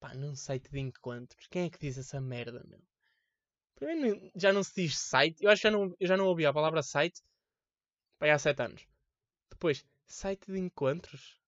[0.00, 1.46] Pá, num site de encontros.
[1.48, 2.80] Quem é que diz essa merda, meu?
[4.36, 5.42] Já não se diz site.
[5.42, 7.20] Eu acho que já não, eu já não ouvi a palavra site
[8.18, 8.86] pá, há 7 anos.
[9.50, 11.40] Depois, site de encontros?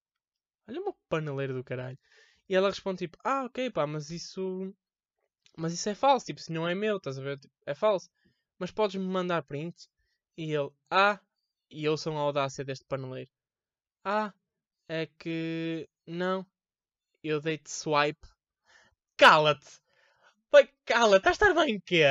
[0.68, 1.98] Olha uma paneleira do caralho.
[2.48, 4.74] E ela responde tipo, ah, ok, pá, mas isso.
[5.56, 7.38] Mas isso é falso, tipo, se não é meu, estás a ver?
[7.38, 8.10] Tipo, é falso.
[8.58, 9.88] Mas podes-me mandar print?
[10.36, 11.20] E ele, ah,
[11.70, 13.30] e eu sou a audácia deste paneleiro.
[14.04, 14.32] Ah,
[14.88, 15.88] é que.
[16.06, 16.46] Não.
[17.22, 18.26] Eu dei-te swipe.
[19.16, 19.83] Cala-te!
[20.54, 21.28] Vai, cala-te!
[21.28, 22.04] Estás a estar bem quê?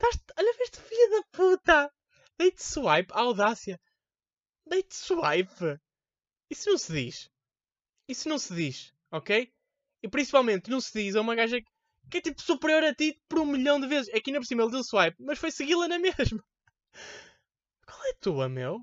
[0.00, 0.24] Estás...
[0.38, 1.92] Olha, veste filha da puta!
[2.38, 3.78] Dei-te swipe, audácia!
[4.66, 5.78] Dei-te swipe!
[6.48, 7.30] Isso não se diz.
[8.08, 9.52] Isso não se diz, ok?
[10.02, 11.60] E principalmente não se diz a uma gaja
[12.10, 14.08] que é tipo superior a ti por um milhão de vezes.
[14.14, 16.42] É que ainda por cima ele deu swipe, mas foi segui-la na mesma.
[17.86, 18.80] Qual é a tua, meu?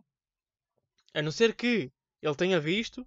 [1.15, 3.03] A não ser que ele tenha visto,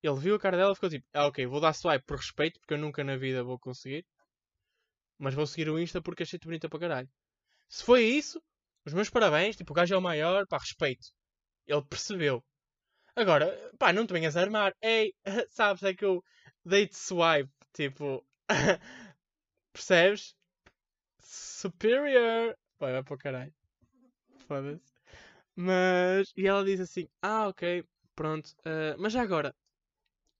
[0.00, 2.60] ele viu a cara dela e ficou tipo, ah ok, vou dar swipe por respeito,
[2.60, 4.06] porque eu nunca na vida vou conseguir.
[5.18, 7.10] Mas vou seguir o Insta porque achei-te bonita para caralho.
[7.68, 8.42] Se foi isso,
[8.84, 11.08] os meus parabéns, tipo, o gajo é o maior, pá, respeito.
[11.66, 12.44] Ele percebeu.
[13.16, 14.74] Agora, pá, não te venhas a armar.
[14.82, 15.14] Ei,
[15.50, 16.22] sabes, é que eu
[16.64, 18.26] dei-te swipe, tipo...
[19.72, 20.34] Percebes?
[21.20, 22.56] Superior.
[22.78, 23.54] Vai, vai para o caralho.
[24.46, 24.92] Foda-se.
[25.56, 26.32] Mas.
[26.36, 28.48] E ela diz assim: Ah, ok, pronto.
[28.60, 29.54] Uh, mas já agora,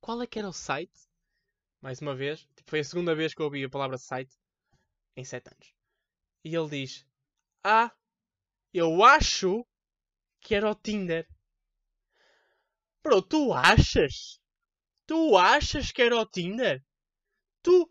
[0.01, 1.09] qual é que era o site?
[1.81, 2.41] Mais uma vez.
[2.57, 4.37] Tipo, foi a segunda vez que eu ouvi a palavra site
[5.17, 5.75] em 7 anos.
[6.45, 7.07] E ele diz:
[7.63, 7.93] Ah,
[8.73, 9.67] eu acho
[10.41, 11.29] que era o Tinder.
[13.03, 14.41] Bro, tu achas?
[15.07, 16.85] Tu achas que era o Tinder?
[17.63, 17.89] Tu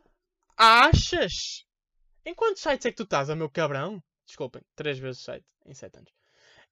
[0.63, 1.65] Achas?
[2.23, 3.99] Em quantos sites é que tu estás, meu cabrão?
[4.27, 6.13] Desculpem, três vezes site em sete anos.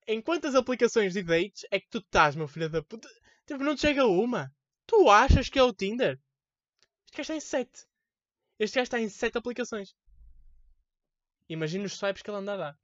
[0.06, 3.10] Em quantas aplicações de dates é que tu estás, meu filho da puta?
[3.48, 4.54] Tipo, não te chega uma.
[4.86, 6.20] Tu achas que é o Tinder?
[7.08, 7.88] Este gajo está em sete.
[8.60, 9.96] Este gajo está em sete aplicações.
[11.50, 12.80] Imagina os swipes que ele anda a dar.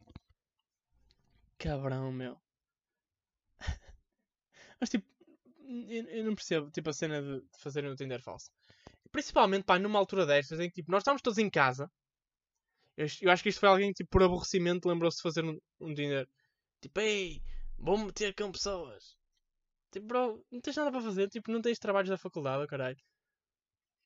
[1.57, 2.37] Cabrão, meu.
[4.81, 5.07] Mas tipo,
[5.87, 8.49] eu, não percebo tipo, a cena de fazerem o Tinder falso.
[9.11, 11.89] Principalmente, pá, numa altura destas em que tipo, nós estávamos todos em casa.
[12.97, 15.59] Eu, eu acho que isto foi alguém que, tipo, por aborrecimento, lembrou-se de fazer um,
[15.79, 16.27] um dinheiro.
[16.81, 17.41] Tipo, ei,
[17.77, 19.15] vou meter com pessoas.
[19.91, 21.29] Tipo, bro, não tens nada para fazer.
[21.29, 22.97] Tipo, não tens trabalhos da faculdade, caralho.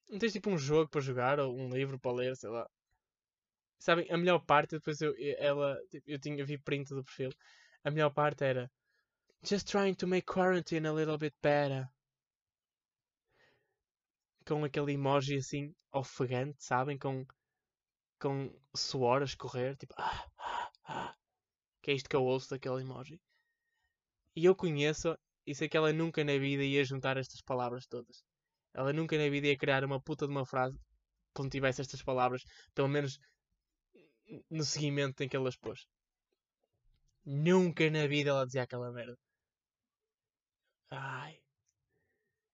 [0.09, 2.67] Não tens tipo um jogo para jogar ou um livro para ler, sei lá.
[3.79, 7.31] Sabem, a melhor parte, depois eu, ela, tipo, eu tinha vi print do perfil.
[7.83, 8.69] A melhor parte era
[9.41, 11.89] Just trying to make quarantine a little bit better
[14.45, 16.97] com aquele emoji assim ofegante, sabem?
[16.97, 17.25] Com,
[18.19, 21.15] com suor a escorrer, tipo, ah, ah, ah.
[21.81, 23.21] que é isto que eu ouço daquele emoji.
[24.35, 28.25] E eu conheço e sei que ela nunca na vida ia juntar estas palavras todas.
[28.73, 30.77] Ela nunca na vida ia criar uma puta de uma frase
[31.33, 32.43] quando tivesse estas palavras,
[32.75, 33.19] pelo menos
[34.49, 35.87] no seguimento em que ela as pôs.
[37.25, 39.17] Nunca na vida ela dizia aquela merda.
[40.91, 41.39] Ai.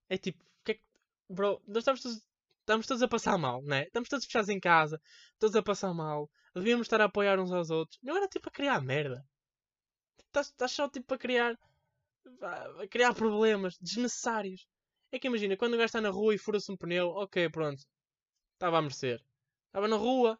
[0.10, 0.44] É tipo,
[1.30, 2.22] bro, nós estamos todos,
[2.60, 3.84] estamos todos a passar mal, né?
[3.84, 5.00] Estamos todos fechados em casa,
[5.40, 6.30] todos a passar mal.
[6.54, 8.00] Devíamos estar a apoiar uns aos outros.
[8.02, 9.26] Não era tipo a criar merda.
[10.28, 11.58] Estás, estás só tipo a criar.
[12.42, 14.68] a criar problemas desnecessários.
[15.12, 17.82] É que imagina, quando o gajo está na rua e fura-se um pneu, ok, pronto.
[18.54, 19.22] Estava a merecer.
[19.68, 20.40] Estava na rua,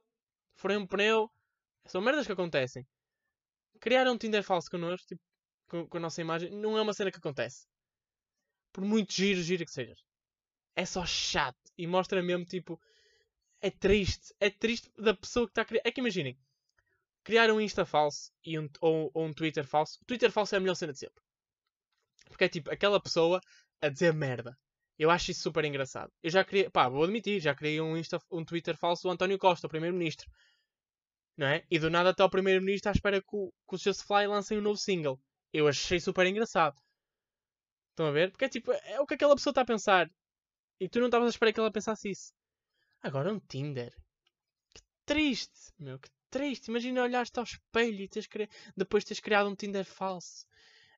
[0.56, 1.32] furei um pneu.
[1.86, 2.86] São merdas que acontecem.
[3.80, 5.22] Criar um Tinder falso connosco, tipo,
[5.68, 7.68] com, com a nossa imagem, não é uma cena que acontece.
[8.72, 10.04] Por muito giro, giro que sejas
[10.76, 12.80] é só chato e mostra mesmo tipo.
[13.62, 14.36] É triste.
[14.40, 15.82] É triste da pessoa que está a criar.
[15.86, 16.38] É que imaginem.
[17.24, 20.00] Criar um Insta falso e um, ou, ou um Twitter falso.
[20.02, 21.24] O Twitter falso é a melhor cena de sempre.
[22.28, 23.42] Porque é tipo aquela pessoa
[23.82, 24.58] a dizer merda.
[24.98, 26.12] Eu acho isso super engraçado.
[26.24, 29.38] Eu já criei, pá, vou admitir, já criei um, Insta, um Twitter falso do António
[29.38, 30.30] Costa, o Primeiro-Ministro.
[31.38, 31.66] Não é?
[31.70, 34.58] E do nada até o Primeiro-Ministro à espera que, o, que os Just Fly lancem
[34.58, 35.20] um novo single.
[35.52, 36.76] Eu achei super engraçado.
[37.90, 38.32] Estão a ver?
[38.32, 40.10] Porque é tipo, é o que aquela pessoa está a pensar.
[40.80, 42.34] E tu não estavas a esperar que ela pensasse isso.
[43.02, 43.94] Agora um Tinder.
[44.74, 46.68] Que triste, meu, que triste.
[46.70, 48.50] Imagina olhar-te ao espelho e teres cri...
[48.76, 50.46] depois teres criado um Tinder falso.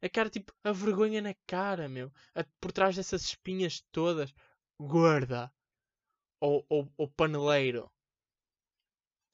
[0.01, 2.11] A cara, tipo, a vergonha na cara, meu.
[2.35, 4.33] A, por trás dessas espinhas todas.
[4.79, 5.51] Gorda.
[6.39, 7.91] Ou, ou, ou paneleiro.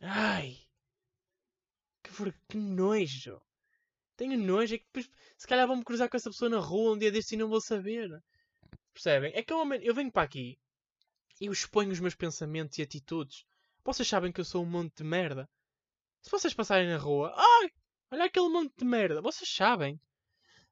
[0.01, 0.57] Ai.
[2.03, 2.35] Que, ver...
[2.47, 3.41] que nojo.
[4.15, 4.75] Tenho nojo.
[4.75, 7.35] É que depois, se calhar, vou-me cruzar com essa pessoa na rua um dia deste
[7.35, 8.23] e não vou saber.
[8.93, 9.31] Percebem?
[9.35, 10.59] É que eu, eu venho para aqui
[11.41, 13.45] e eu exponho os meus pensamentos e atitudes.
[13.83, 15.49] Vocês sabem que eu sou um monte de merda.
[16.21, 17.71] Se vocês passarem na rua, ai,
[18.11, 19.21] olha aquele monte de merda.
[19.21, 19.99] Vocês sabem.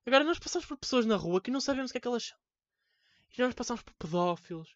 [0.05, 2.25] Agora nós passamos por pessoas na rua que não sabemos o que é que elas
[2.25, 2.37] são.
[3.37, 4.75] E nós passamos por pedófilos,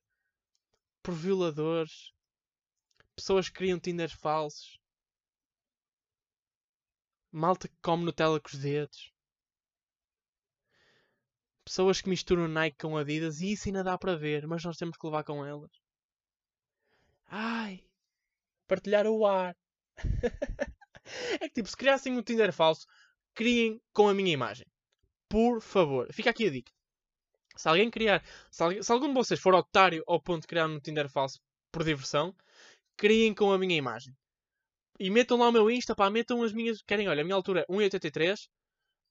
[1.04, 2.14] por violadores,
[3.16, 4.80] pessoas que criam Tinders falsos,
[7.32, 9.16] malta que come Nutella com os dedos
[11.66, 14.96] pessoas que misturam Nike com Adidas e isso ainda dá para ver, mas nós temos
[14.96, 15.72] que levar com elas.
[17.26, 17.84] Ai,
[18.68, 19.58] partilhar o ar.
[21.42, 22.86] é que tipo, se criassem um Tinder falso,
[23.34, 24.68] criem com a minha imagem.
[25.36, 26.72] Por favor, fica aqui a dica.
[27.58, 30.66] Se alguém criar, se, alguém, se algum de vocês for otário ao ponto de criar
[30.66, 31.42] um Tinder falso
[31.74, 32.34] por diversão,
[32.96, 34.16] criem com a minha imagem.
[34.98, 36.82] E metam lá o meu Insta, pá, metam as minhas.
[36.84, 38.48] Querem, olha, a minha altura é 1,83.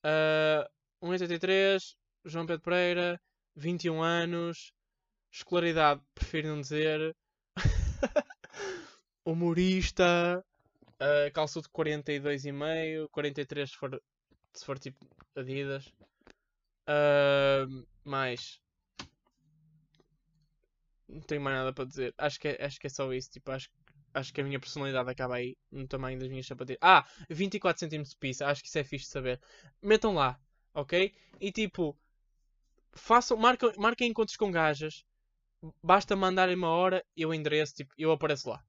[0.03, 1.95] Uh, 1,83.
[2.25, 3.21] João Pedro Pereira,
[3.55, 4.73] 21 anos.
[5.31, 7.15] Escolaridade, prefiro não dizer.
[9.27, 10.43] Humorista.
[10.95, 13.11] Uh, calço de 42,5.
[13.11, 14.03] 43 se for,
[14.55, 15.07] se for tipo
[15.37, 15.93] Adidas.
[16.89, 18.61] Uh, mais.
[21.09, 22.15] Não tenho mais nada para dizer.
[22.19, 23.31] Acho que é, acho que é só isso.
[23.31, 23.69] Tipo, acho,
[24.13, 26.79] acho que a minha personalidade acaba aí no tamanho das minhas sapatilhas.
[26.83, 28.47] Ah, 24 cm de pizza.
[28.47, 29.41] Acho que isso é fixe de saber.
[29.83, 30.39] Metam lá,
[30.75, 31.15] ok?
[31.41, 31.97] E tipo,
[32.93, 35.05] façam, marquem, marquem encontros com gajas.
[35.83, 38.63] Basta mandarem uma hora e o endereço, tipo, eu apareço lá.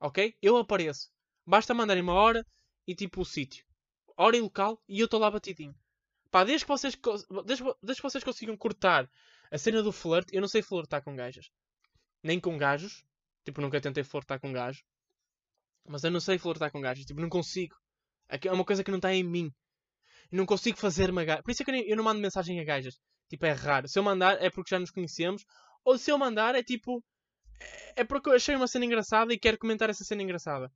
[0.00, 0.36] Ok?
[0.40, 1.10] Eu apareço.
[1.44, 2.44] Basta mandarem uma hora
[2.86, 3.64] e tipo o sítio.
[4.16, 5.74] Hora e local e eu estou lá batidinho.
[6.30, 6.94] Pá, desde que, vocês,
[7.44, 9.10] desde, desde que vocês consigam cortar
[9.50, 11.50] a cena do flirt, eu não sei flirtar com gajas.
[12.22, 13.04] Nem com gajos.
[13.44, 14.82] Tipo, nunca tentei flirtar com gajo.
[15.88, 17.06] Mas eu não sei flirtar com gajos.
[17.06, 17.74] Tipo, não consigo.
[18.28, 19.50] É uma coisa que não está em mim.
[20.30, 21.42] Não consigo fazer uma gaja.
[21.42, 23.00] Por isso é que eu, nem, eu não mando mensagem a gajas.
[23.30, 23.88] Tipo, é raro.
[23.88, 25.46] Se eu mandar é porque já nos conhecemos.
[25.82, 27.02] Ou se eu mandar é tipo.
[27.96, 30.70] É porque eu achei uma cena engraçada e quero comentar essa cena engraçada.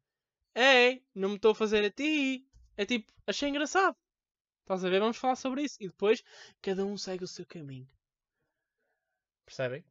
[0.55, 2.47] É, não me estou a fazer a ti.
[2.77, 3.97] É tipo, achei engraçado.
[4.63, 5.01] Estás a ver?
[5.01, 5.77] Vamos falar sobre isso.
[5.81, 6.23] E depois,
[6.61, 7.89] cada um segue o seu caminho.
[9.45, 9.85] Percebem?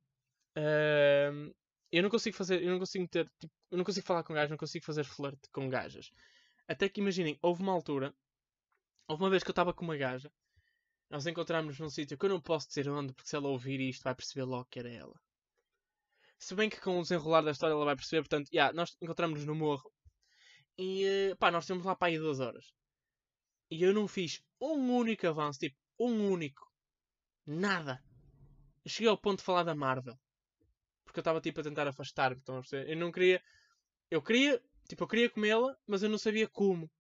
[0.58, 1.54] Uh,
[1.92, 4.50] eu não consigo fazer, eu não consigo ter, tipo, eu não consigo falar com gajos,
[4.50, 6.12] não consigo fazer flerte com gajas.
[6.68, 8.14] Até que imaginem, houve uma altura,
[9.08, 10.32] houve uma vez que eu estava com uma gaja,
[11.10, 14.04] nós encontramos num sítio que eu não posso dizer onde, porque se ela ouvir isto
[14.04, 15.20] vai perceber logo que era ela.
[16.40, 19.46] Se bem que com o desenrolar da história ela vai perceber, portanto, yeah, nós encontramos
[19.46, 19.92] no morro
[20.78, 22.74] e eh, pá, nós temos lá para aí duas horas.
[23.72, 26.70] E eu não fiz um único avanço, tipo, um único.
[27.48, 28.04] Nada.
[28.86, 30.20] Cheguei ao ponto de falar da Marvel.
[31.06, 32.62] Porque eu estava tipo a tentar afastar-me, estão?
[32.74, 33.42] Eu não queria.
[34.10, 36.92] Eu queria, tipo, eu queria comê-la, mas eu não sabia como.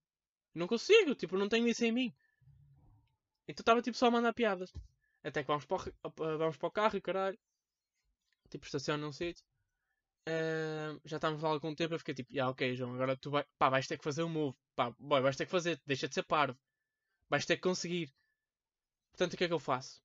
[0.56, 2.16] Não consigo, tipo, não tenho isso em mim.
[3.48, 4.72] Então estava tipo só a mandar piadas.
[5.24, 7.40] Até que vamos para o, vamos para o carro e caralho.
[8.50, 9.46] Tipo, estaciona num sítio.
[10.28, 11.94] Uh, já estávamos lá há algum tempo.
[11.94, 14.30] Eu fiquei tipo, ah, ok, João, agora tu vai, pá, vais ter que fazer um
[14.30, 14.58] move.
[14.76, 16.60] Pá, boy, vais ter que fazer, deixa de ser parvo.
[17.30, 18.14] Vais ter que conseguir.
[19.12, 20.02] Portanto, o que é que eu faço?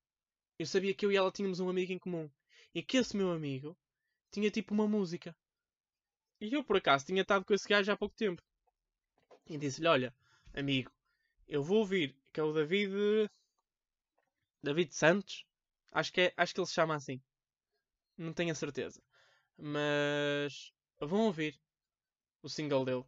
[0.59, 2.31] Eu sabia que eu e ela tínhamos um amigo em comum.
[2.74, 3.76] E que esse meu amigo
[4.31, 5.37] tinha tipo uma música.
[6.40, 8.42] E eu, por acaso, tinha estado com esse gajo há pouco tempo.
[9.46, 10.14] E disse-lhe: Olha,
[10.55, 10.90] amigo,
[11.48, 13.31] eu vou ouvir, que é o David.
[14.62, 15.44] David Santos.
[15.92, 17.20] Acho que, é, acho que ele se chama assim.
[18.18, 19.02] Não tenho a certeza.
[19.59, 20.73] Mas.
[21.01, 21.61] Vão ouvir
[22.42, 23.05] o single dele.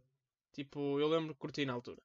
[0.53, 2.01] Tipo, eu lembro que curti na altura.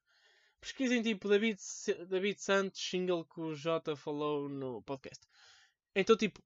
[0.59, 1.59] Pesquisem tipo David,
[2.07, 5.27] David Santos, single que o Jota falou no podcast.
[5.95, 6.41] Então, tipo,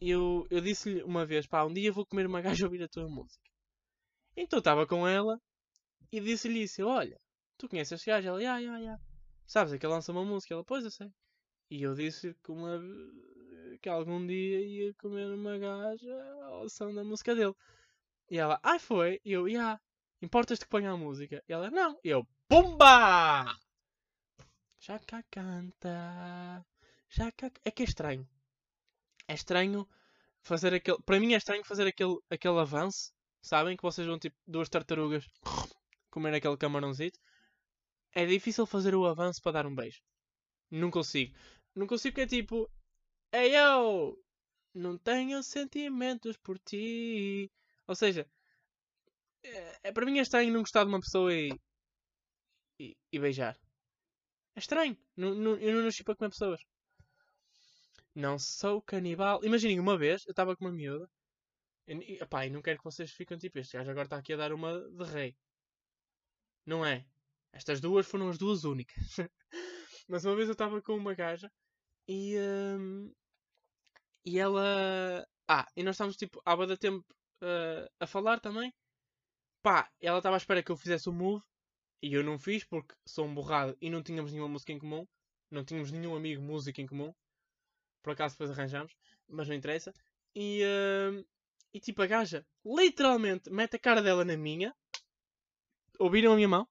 [0.00, 3.08] eu, eu disse-lhe uma vez, pá, um dia vou comer uma gaja ouvir a tua
[3.08, 3.48] música.
[4.36, 5.40] Então estava com ela
[6.12, 6.84] e disse-lhe isso.
[6.84, 7.18] Olha,
[7.56, 8.28] tu conheces este gajo?
[8.28, 9.00] Ela, ya, ya, ya.
[9.46, 10.54] Sabes, é que ele lança uma música.
[10.54, 11.10] Ela, pois, eu sei.
[11.70, 12.78] E eu disse que, uma,
[13.78, 17.54] que algum dia ia comer uma gaja ao som da música dele.
[18.30, 19.20] E ela, ai, foi?
[19.24, 19.80] E eu, ya.
[20.22, 21.42] Importas-te que ponha a música?
[21.48, 21.98] E ela, não.
[22.02, 23.56] E eu, PUMBA!
[24.80, 26.64] Já cá canta.
[27.08, 27.50] Já cá...
[27.64, 28.28] É que é estranho.
[29.26, 29.88] É estranho
[30.42, 30.98] fazer aquele.
[31.04, 33.12] Para mim é estranho fazer aquele, aquele avanço.
[33.42, 33.76] Sabem?
[33.76, 35.26] Que vocês vão tipo duas tartarugas
[36.10, 37.12] comer aquele camarãozinho.
[38.12, 40.00] É difícil fazer o avanço para dar um beijo.
[40.70, 41.34] Não consigo.
[41.74, 42.70] Não consigo porque é tipo.
[43.34, 44.16] Ei eu!
[44.72, 47.50] Não tenho sentimentos por ti.
[47.88, 48.30] Ou seja,
[49.42, 51.50] é, é, para mim é estranho não gostar de uma pessoa e,
[52.78, 53.58] e, e beijar.
[54.54, 54.96] É estranho.
[55.16, 56.60] Não, não, eu não nasci para comer pessoas.
[58.14, 59.44] Não sou canibal.
[59.44, 61.10] Imaginem, uma vez eu estava com uma miúda.
[61.88, 64.36] E, epá, e não quero que vocês fiquem tipo este gajo agora está aqui a
[64.36, 65.36] dar uma de rei.
[66.64, 67.04] Não é?
[67.52, 69.16] Estas duas foram as duas únicas.
[70.08, 71.50] Mas uma vez eu estava com uma gaja
[72.08, 72.36] e.
[72.38, 73.12] Um,
[74.24, 75.26] e ela.
[75.48, 77.04] Ah, e nós estávamos tipo há bastante tempo
[77.42, 78.72] uh, a falar também.
[79.62, 81.44] Pá, ela estava à espera que eu fizesse o move
[82.02, 85.06] e eu não fiz porque sou um borrado e não tínhamos nenhuma música em comum.
[85.50, 87.14] Não tínhamos nenhum amigo música em comum.
[88.02, 88.94] Por acaso depois arranjamos,
[89.28, 89.92] mas não interessa.
[90.34, 91.24] E, uh,
[91.72, 94.74] e tipo, a gaja literalmente mete a cara dela na minha.
[95.98, 96.68] Ouviram a minha mão?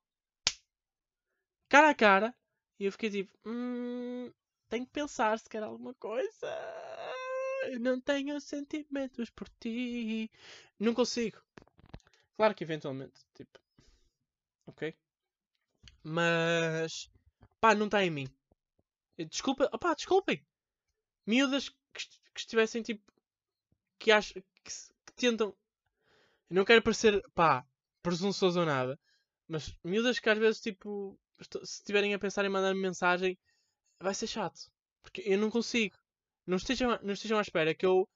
[1.70, 2.36] Cara a cara.
[2.80, 4.32] E eu fiquei tipo, hum,
[4.70, 6.48] tenho que pensar se quer alguma coisa.
[7.80, 10.30] Não tenho sentimentos por ti.
[10.80, 11.42] Não consigo.
[12.36, 13.60] Claro que eventualmente, tipo,
[14.66, 14.96] ok?
[16.04, 17.10] Mas,
[17.62, 18.28] pá, não está em mim.
[19.30, 20.46] Desculpa, opá, desculpem.
[21.26, 23.04] Miúdas, que estivessem tipo.
[24.00, 24.42] que acham.
[24.64, 24.72] que,
[25.06, 25.56] que tentam.
[26.50, 27.66] Eu não quero parecer, pá,
[28.02, 29.00] presunçoso ou nada,
[29.48, 31.18] mas miúdas que às vezes, tipo,
[31.64, 33.38] se estiverem a pensar em mandar-me mensagem,
[34.00, 34.72] vai ser chato.
[35.02, 35.98] Porque eu não consigo.
[36.46, 38.08] Não estejam, não estejam à espera que eu.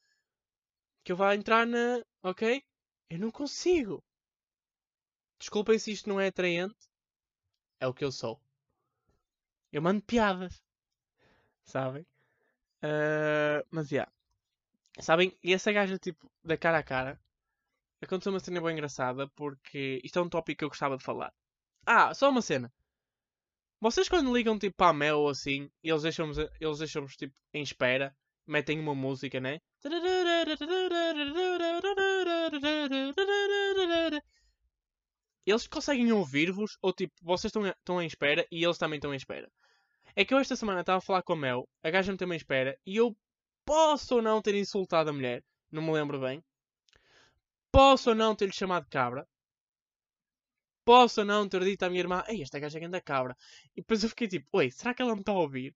[1.03, 2.03] que eu vá entrar na.
[2.23, 2.63] Ok?
[3.09, 4.03] Eu não consigo.
[5.39, 6.75] Desculpem se isto não é atraente.
[7.79, 8.41] É o que eu sou.
[9.71, 10.61] Eu mando piadas.
[11.63, 12.03] Sabem?
[12.83, 13.95] Uh, mas, já.
[13.95, 14.11] Yeah.
[14.99, 15.37] Sabem?
[15.43, 17.19] E essa gaja, tipo, da cara a cara,
[18.01, 21.33] aconteceu uma cena bem engraçada porque isto é um tópico que eu gostava de falar.
[21.85, 22.71] Ah, só uma cena.
[23.79, 27.61] Vocês quando ligam tipo para a Mel ou assim, eles deixam-nos eles deixam tipo em
[27.61, 28.15] espera,
[28.45, 29.59] metem uma música, né?
[35.45, 39.17] Eles conseguem ouvir-vos ou tipo, vocês estão, estão em espera e eles também estão em
[39.17, 39.49] espera.
[40.15, 42.35] É que eu esta semana estava a falar com a Mel, a gaja me também
[42.37, 43.15] espera e eu
[43.63, 46.43] posso ou não ter insultado a mulher, não me lembro bem.
[47.71, 49.27] Posso ou não ter-lhe chamado cabra.
[50.87, 53.35] Posso ou não ter dito à minha irmã, ei, esta gaja é grande cabra.
[53.75, 55.75] E depois eu fiquei tipo, oi, será que ela me está a ouvir?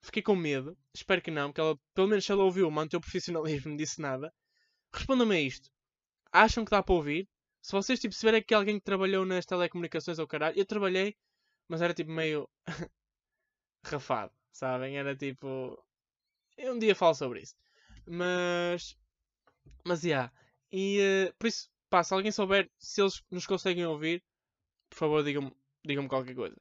[0.00, 0.78] Fiquei com medo.
[0.94, 4.00] Espero que não, porque ela, pelo menos se ela ouviu, manteve o profissionalismo, não disse
[4.00, 4.32] nada.
[4.92, 5.72] Respondam-me a isto.
[6.30, 7.28] Acham que dá para ouvir?
[7.60, 11.16] Se vocês tipo, se verem que alguém que trabalhou nas telecomunicações ou caralho, eu trabalhei,
[11.66, 12.48] mas era tipo meio
[13.84, 14.96] rafado, sabem?
[14.96, 15.76] Era tipo.
[16.56, 17.56] Eu um dia falo sobre isso.
[18.06, 18.96] Mas.
[19.84, 20.08] Mas, já.
[20.08, 20.32] Yeah.
[20.70, 24.22] E uh, por isso, pá, se alguém souber se eles nos conseguem ouvir,
[24.90, 25.52] por favor, digam-me
[25.84, 26.56] digam qualquer coisa.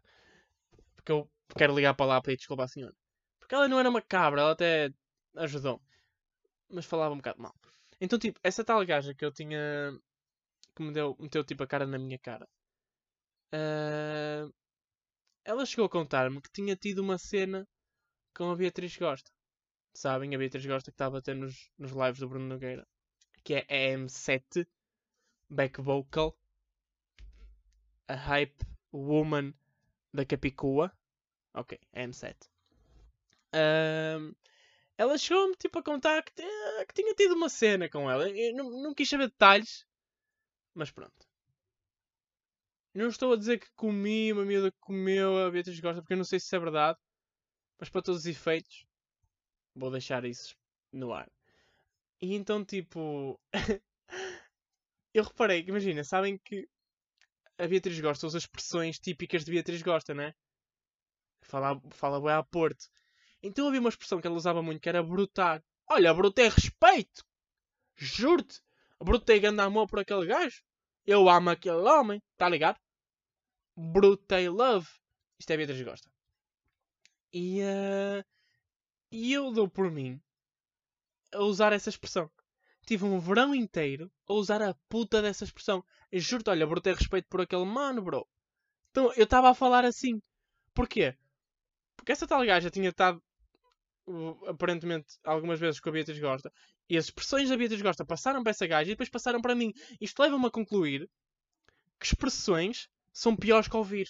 [0.95, 2.95] Porque eu quero ligar para lá para ir desculpar a senhora.
[3.39, 4.91] Porque ela não era uma cabra, ela até
[5.37, 5.81] ajudou.
[6.69, 7.55] Mas falava um bocado mal.
[8.01, 9.97] Então, tipo, essa tal gaja que eu tinha.
[10.75, 12.47] que me deu, meteu tipo a cara na minha cara.
[13.53, 14.53] Uh,
[15.45, 17.67] ela chegou a contar-me que tinha tido uma cena
[18.35, 19.31] com a Beatriz Gosta.
[19.93, 22.85] Sabem, a Beatriz Gosta que estava a ter nos, nos lives do Bruno Nogueira
[23.45, 24.67] que é a M7
[25.49, 26.37] Back Vocal,
[28.07, 29.53] a Hype Woman
[30.13, 30.91] da Capicua.
[31.53, 32.35] Ok, a M7.
[33.53, 34.35] Um,
[34.97, 38.29] ela chegou-me tipo, a contar que, que, tinha tido uma cena com ela.
[38.29, 39.85] Eu não, não quis saber detalhes,
[40.73, 41.25] mas pronto.
[42.93, 46.17] Não estou a dizer que comi, uma miúda que comeu a Beatriz Gosta, porque eu
[46.17, 46.97] não sei se isso é verdade.
[47.77, 48.85] Mas para todos os efeitos,
[49.75, 50.55] vou deixar isso
[50.91, 51.29] no ar.
[52.21, 53.39] E então, tipo.
[55.17, 56.67] eu reparei que, imagina, sabem que
[57.57, 60.33] a Beatriz Gosta usa expressões típicas de Beatriz Gosta, né?
[61.41, 62.85] Fala, fala bem a Porto.
[63.41, 65.63] Então havia uma expressão que ela usava muito que era brutar.
[65.87, 67.23] Olha, brutei respeito!
[67.95, 68.61] Juro-te!
[68.99, 70.61] Brutei grande amor por aquele gajo.
[71.05, 72.79] Eu amo aquele homem, tá ligado?
[73.75, 74.89] Brutei love.
[75.39, 76.09] Isto é Beatriz Gosta.
[77.31, 78.25] E, uh,
[79.11, 80.19] e eu dou por mim
[81.31, 82.29] a usar essa expressão.
[82.85, 85.83] Tive um verão inteiro a usar a puta dessa expressão.
[86.13, 88.27] Juro-te, olha, bro, ter respeito por aquele mano, bro.
[88.91, 90.21] Então, eu estava a falar assim.
[90.73, 91.15] Porquê?
[91.95, 93.21] Porque essa tal gaja tinha estado,
[94.07, 96.51] uh, aparentemente, algumas vezes com a Beatriz Gosta.
[96.87, 99.73] E as expressões da Beatriz Gosta passaram para essa gaja e depois passaram para mim.
[99.99, 101.09] Isto leva-me a concluir
[101.99, 104.07] que expressões são piores que ouvir.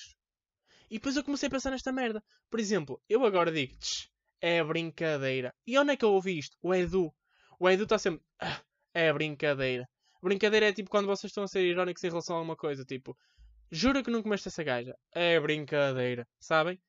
[0.90, 2.24] E depois eu comecei a pensar nesta merda.
[2.50, 3.76] Por exemplo, eu agora digo,
[4.42, 5.54] é brincadeira.
[5.66, 6.58] E onde é que eu ouvi isto?
[6.62, 7.14] O Edu.
[7.60, 8.25] O Edu está sempre.
[8.94, 9.88] É brincadeira.
[10.24, 12.86] Brincadeira é tipo quando vocês estão a ser irónicos em relação a alguma coisa.
[12.86, 13.16] Tipo,
[13.70, 14.98] jura que não comeste essa gaja.
[15.12, 16.26] É brincadeira.
[16.40, 16.80] Sabem?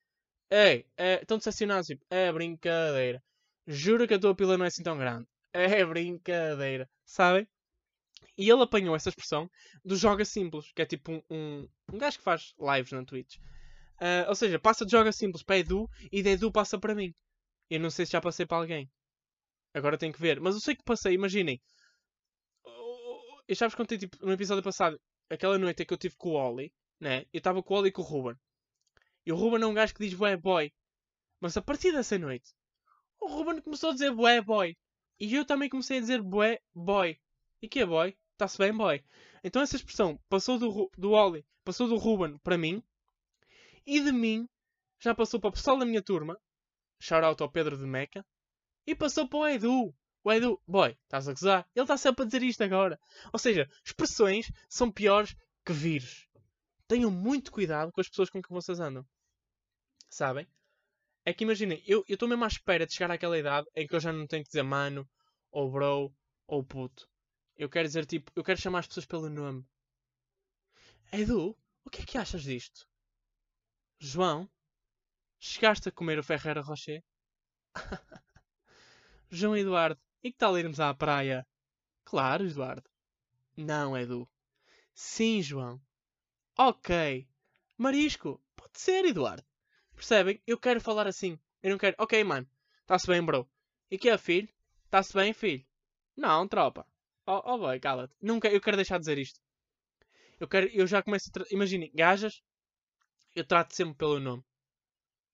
[0.49, 1.89] Ei, é, estão decepcionados.
[1.89, 3.23] Tipo, é brincadeira.
[3.67, 5.27] Jura que a tua pila não é assim tão grande.
[5.53, 6.89] É brincadeira.
[7.05, 7.49] Sabem?
[8.39, 9.51] E ele apanhou essa expressão
[9.85, 13.37] do Joga Simples, que é tipo um, um, um gajo que faz lives na Twitch.
[13.97, 17.15] Uh, ou seja, passa de Joga Simples para Edu e de Edu passa para mim.
[17.71, 18.91] Eu não sei se já passei para alguém.
[19.77, 20.41] Agora tenho que ver.
[20.41, 21.61] Mas eu sei que passei, imaginem.
[23.47, 24.99] Eu já vos contei tipo, no episódio passado,
[25.29, 27.27] aquela noite que eu tive com o Oli, né?
[27.31, 28.37] Eu estava com o Oli e com o Ruben.
[29.27, 30.73] E o Ruben é um gajo que diz bué boy.
[31.41, 32.55] Mas a partir dessa noite,
[33.21, 34.75] o Ruben começou a dizer bué boy.
[35.21, 37.21] E eu também comecei a dizer bué boy.
[37.61, 38.17] E que é boy?
[38.33, 39.05] Está-se bem boy.
[39.45, 42.83] Então essa expressão passou do, do Oli, passou do Ruben para mim.
[43.85, 44.49] E de mim
[44.99, 46.41] já passou para o pessoal da minha turma
[46.99, 48.25] Shoutout ao Pedro de Meca.
[48.87, 49.95] E passou para o Edu.
[50.23, 51.69] O Edu, boy, estás a gozar?
[51.75, 52.99] Ele está sempre a dizer isto agora.
[53.33, 56.29] Ou seja, expressões são piores que vírus.
[56.89, 59.07] Tenham muito cuidado com as pessoas com que vocês andam.
[60.09, 60.47] Sabem?
[61.25, 64.01] É que imaginem, eu estou mesmo à espera de chegar àquela idade em que eu
[64.01, 65.09] já não tenho que dizer mano,
[65.51, 66.15] ou bro,
[66.47, 67.09] ou puto.
[67.57, 69.65] Eu quero dizer tipo, eu quero chamar as pessoas pelo nome.
[71.13, 72.87] Edu, o que é que achas disto?
[73.99, 74.49] João,
[75.39, 77.05] Chegaste a comer o Ferreira Rocher?
[79.37, 81.47] João Eduardo, e que tal irmos à praia?
[82.05, 82.89] Claro, Eduardo.
[83.57, 84.29] Não, Edu.
[84.95, 85.81] Sim, João.
[86.59, 87.29] Ok.
[87.77, 88.43] Marisco.
[88.57, 89.45] Pode ser, Eduardo.
[89.95, 90.41] Percebem?
[90.47, 91.39] Eu quero falar assim.
[91.63, 91.97] Eu não quero.
[91.99, 92.49] Ok, mano.
[92.81, 93.49] Está-se bem, bro.
[93.91, 94.49] E que é, filho?
[94.85, 95.65] Está-se bem, filho?
[96.17, 96.87] Não, tropa.
[97.27, 98.15] Oh, oh boy, cala-te.
[98.23, 99.41] Nunca, eu quero deixar de dizer isto.
[100.39, 101.55] Eu, quero, eu já começo a.
[101.55, 102.43] Imaginem, gajas,
[103.35, 104.45] eu trato sempre pelo nome.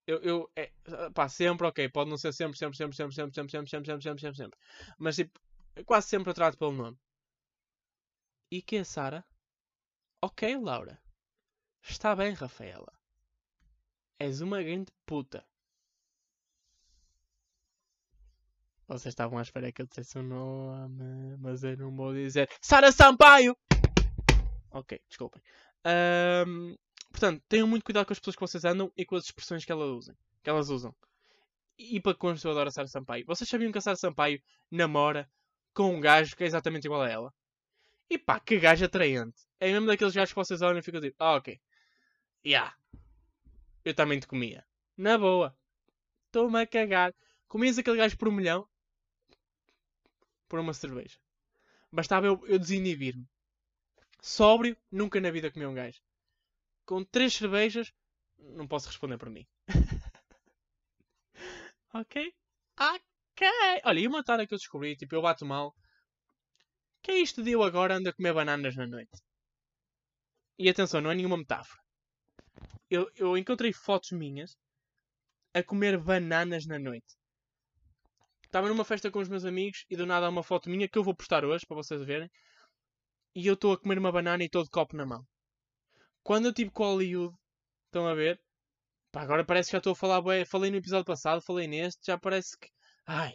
[0.07, 0.73] Eu, eu é,
[1.15, 4.03] pá, sempre, ok, pode não ser sempre, sempre, sempre, sempre, sempre, sempre, sempre, sempre, sempre,
[4.03, 4.59] sempre, sempre, sempre.
[4.99, 5.41] Mas tipo,
[5.87, 6.99] quase sempre eu trato pelo nome.
[8.51, 9.25] E que é Sara?
[10.21, 11.01] Ok, Laura.
[11.83, 12.93] Está bem, Rafaela.
[14.19, 15.45] És uma grande puta.
[18.87, 22.49] Vocês estavam à espera que eu dissesse o nome, mas eu não vou dizer.
[22.61, 23.57] Sara Sampaio!
[24.71, 25.43] Ok, desculpem.
[25.85, 26.77] Um,
[27.13, 29.71] portanto, tenham muito cuidado com as pessoas que vocês andam e com as expressões que
[29.71, 30.17] elas usam.
[30.43, 30.95] Que elas usam.
[31.79, 33.27] E para constar, eu adoro a Sara Sampaio.
[33.27, 35.31] Vocês sabiam que a Sara Sampaio namora
[35.75, 37.35] com um gajo que é exatamente igual a ela?
[38.11, 39.47] E pá, que gajo atraente.
[39.59, 41.61] É mesmo daqueles gajos que vocês olham e ficam tipo, ah, ok.
[42.45, 42.75] Yeah.
[43.85, 44.67] Eu também te comia.
[44.97, 45.57] Na boa.
[46.27, 47.15] Estou-me a cagar.
[47.49, 48.69] Comias aquele gajo por um milhão?
[50.49, 51.19] Por uma cerveja.
[51.91, 53.27] Bastava eu, eu desinibir-me.
[54.21, 56.01] Sóbrio, nunca na vida comi um gajo.
[56.85, 57.93] Com três cervejas,
[58.39, 59.47] não posso responder por mim.
[61.95, 62.35] ok?
[62.79, 63.49] Ok.
[63.85, 65.75] Olha, e uma tarefa que eu descobri, tipo, eu bato mal.
[67.03, 69.17] Que é isto de eu agora ando a comer bananas na noite?
[70.59, 71.81] E atenção, não é nenhuma metáfora.
[72.91, 74.57] Eu, eu encontrei fotos minhas
[75.55, 77.17] a comer bananas na noite.
[78.45, 80.99] Estava numa festa com os meus amigos e do nada há uma foto minha que
[80.99, 82.31] eu vou postar hoje para vocês verem
[83.35, 85.27] e eu estou a comer uma banana e todo copo na mão.
[86.23, 87.37] Quando eu tive com Hollywood,
[87.87, 88.41] estão a ver?
[89.11, 92.07] Pá, agora parece que já estou a falar, bué, falei no episódio passado, falei neste,
[92.07, 92.71] já parece que.
[93.07, 93.35] Ai!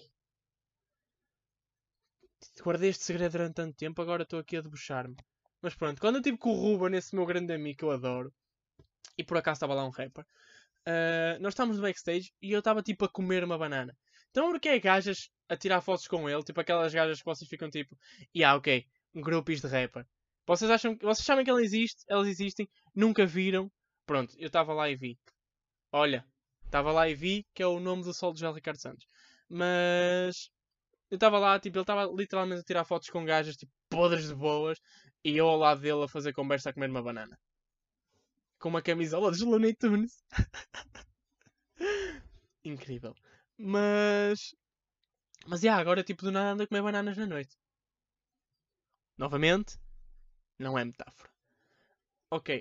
[2.62, 5.16] Guardei este segredo durante tanto tempo, agora estou aqui a debochar-me.
[5.62, 8.34] Mas pronto, quando eu tive com o Ruben, esse meu grande amigo que eu adoro,
[9.18, 12.82] e por acaso estava lá um rapper, uh, nós estávamos no backstage e eu estava
[12.82, 13.96] tipo a comer uma banana.
[14.32, 17.70] Então porque é gajas a tirar fotos com ele, tipo aquelas gajas que vocês ficam
[17.70, 17.98] tipo,
[18.36, 20.06] yeah, ok, grupos de rapper.
[20.48, 23.70] Vocês acham vocês sabem que elas existem, elas existem, nunca viram.
[24.06, 25.20] Pronto, eu estava lá e vi.
[25.92, 26.26] Olha,
[26.66, 29.06] estava lá e vi que é o nome do sol de José Ricardo Santos.
[29.50, 30.50] Mas
[31.12, 34.36] eu estava lá, tipo, ele estava literalmente a tirar fotos com gajas tipo podres de
[34.36, 34.80] boas
[35.24, 37.38] e eu ao lado dele a fazer conversa a comer uma banana.
[38.60, 40.24] Com uma camisola dos Looney Tunes.
[42.64, 43.14] Incrível.
[43.58, 44.56] Mas.
[45.46, 47.56] Mas, yeah, agora, tipo, do nada anda a comer bananas na noite.
[49.18, 49.78] Novamente,
[50.60, 51.30] não é metáfora.
[52.32, 52.60] Ok.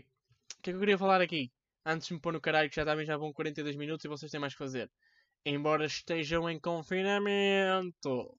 [0.59, 1.53] O que é que eu queria falar aqui?
[1.85, 4.31] Antes de me pôr no caralho, que já também já vão 42 minutos e vocês
[4.31, 4.91] têm mais que fazer.
[5.45, 8.37] Embora estejam em confinamento.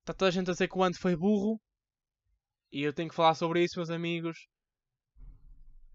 [0.00, 1.60] Está toda a gente a dizer que o Ant foi burro.
[2.70, 4.46] E eu tenho que falar sobre isso, meus amigos.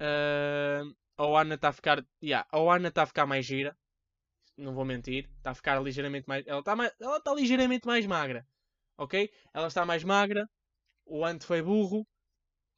[0.01, 2.03] Uh, a Ana está a ficar.
[2.23, 3.77] Yeah, a Ana está a ficar mais gira.
[4.57, 5.29] Não vou mentir.
[5.37, 6.45] Está a ficar ligeiramente mais.
[6.47, 6.91] Ela está mais...
[6.99, 8.47] ela está ligeiramente mais magra
[8.99, 9.31] ok?
[9.53, 10.47] Ela está mais magra,
[11.09, 12.07] o Ant foi burro,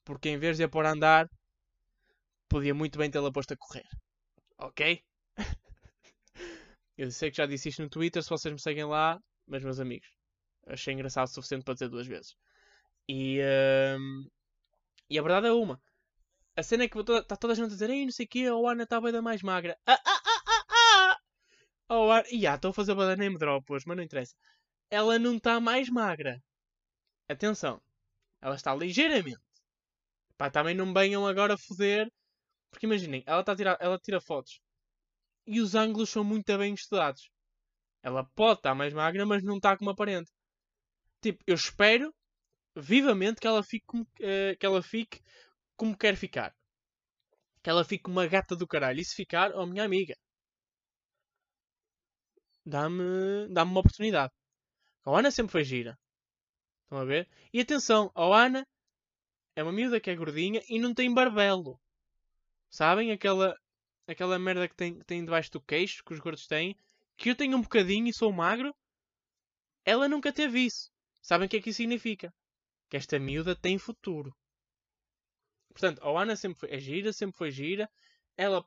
[0.04, 1.30] porque em vez de a pôr a andar,
[2.50, 3.88] podia muito bem tê-la posto a correr,
[4.58, 5.04] ok?
[6.98, 9.80] Eu sei que já disse isto no Twitter, se vocês me seguem lá, mas meus
[9.80, 10.10] amigos,
[10.68, 12.36] achei engraçado o suficiente para dizer duas vezes.
[13.08, 13.40] E,
[14.00, 14.28] um,
[15.10, 15.82] e a verdade é uma.
[16.56, 18.46] A cena é que está toda a gente a dizer, ei, não sei o quê,
[18.48, 19.78] a Ana está bem da mais magra.
[19.86, 21.18] Ah, ah, ah, ah, ah!
[21.90, 24.36] Oh, e yeah, estou a fazer bada name drop hoje, mas não interessa
[24.92, 26.44] ela não está mais magra.
[27.30, 27.82] Atenção,
[28.42, 29.40] ela está ligeiramente.
[30.38, 32.12] Pá, também não venham agora foder.
[32.72, 34.62] Porque imaginem, ela, tá tirar, ela tira fotos
[35.46, 37.30] e os ângulos são muito bem estudados.
[38.04, 40.32] Ela pode estar mais magra, mas não está como aparente.
[41.22, 42.14] Tipo, eu espero
[42.76, 45.22] vivamente que ela fique como, uh, que ela fique
[45.78, 46.56] como quer ficar.
[47.64, 49.00] Que ela fique uma gata do caralho.
[49.00, 50.16] E se ficar, oh minha amiga,
[52.66, 54.34] dá-me dá uma oportunidade.
[55.06, 55.98] A Ana sempre foi gira.
[56.92, 57.26] Estão a ver?
[57.54, 58.68] E atenção, a Ana
[59.56, 61.80] é uma miúda que é gordinha e não tem barbelo.
[62.70, 63.14] Sabem?
[63.14, 63.58] Aquela,
[64.06, 66.76] aquela merda que tem, tem debaixo do queixo, que os gordos têm.
[67.16, 68.76] Que eu tenho um bocadinho e sou magro.
[69.86, 70.92] Ela nunca teve isso.
[71.22, 72.34] Sabem o que é que isso significa?
[72.90, 74.36] Que esta miúda tem futuro.
[75.70, 77.90] Portanto, a Ana sempre foi, é gira, sempre foi gira.
[78.36, 78.66] Ela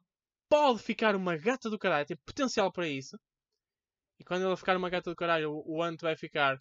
[0.48, 3.20] pode ficar uma gata do caralho, tem potencial para isso.
[4.18, 6.58] E quando ela ficar uma gata do caralho, o Ant vai ficar.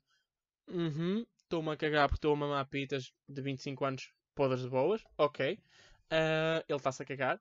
[0.67, 5.03] Uhum, estou-me a cagar porque estou a mamar pitas de 25 anos podres de boas.
[5.17, 5.59] Ok.
[6.11, 7.39] Uh, ele está-se a cagar.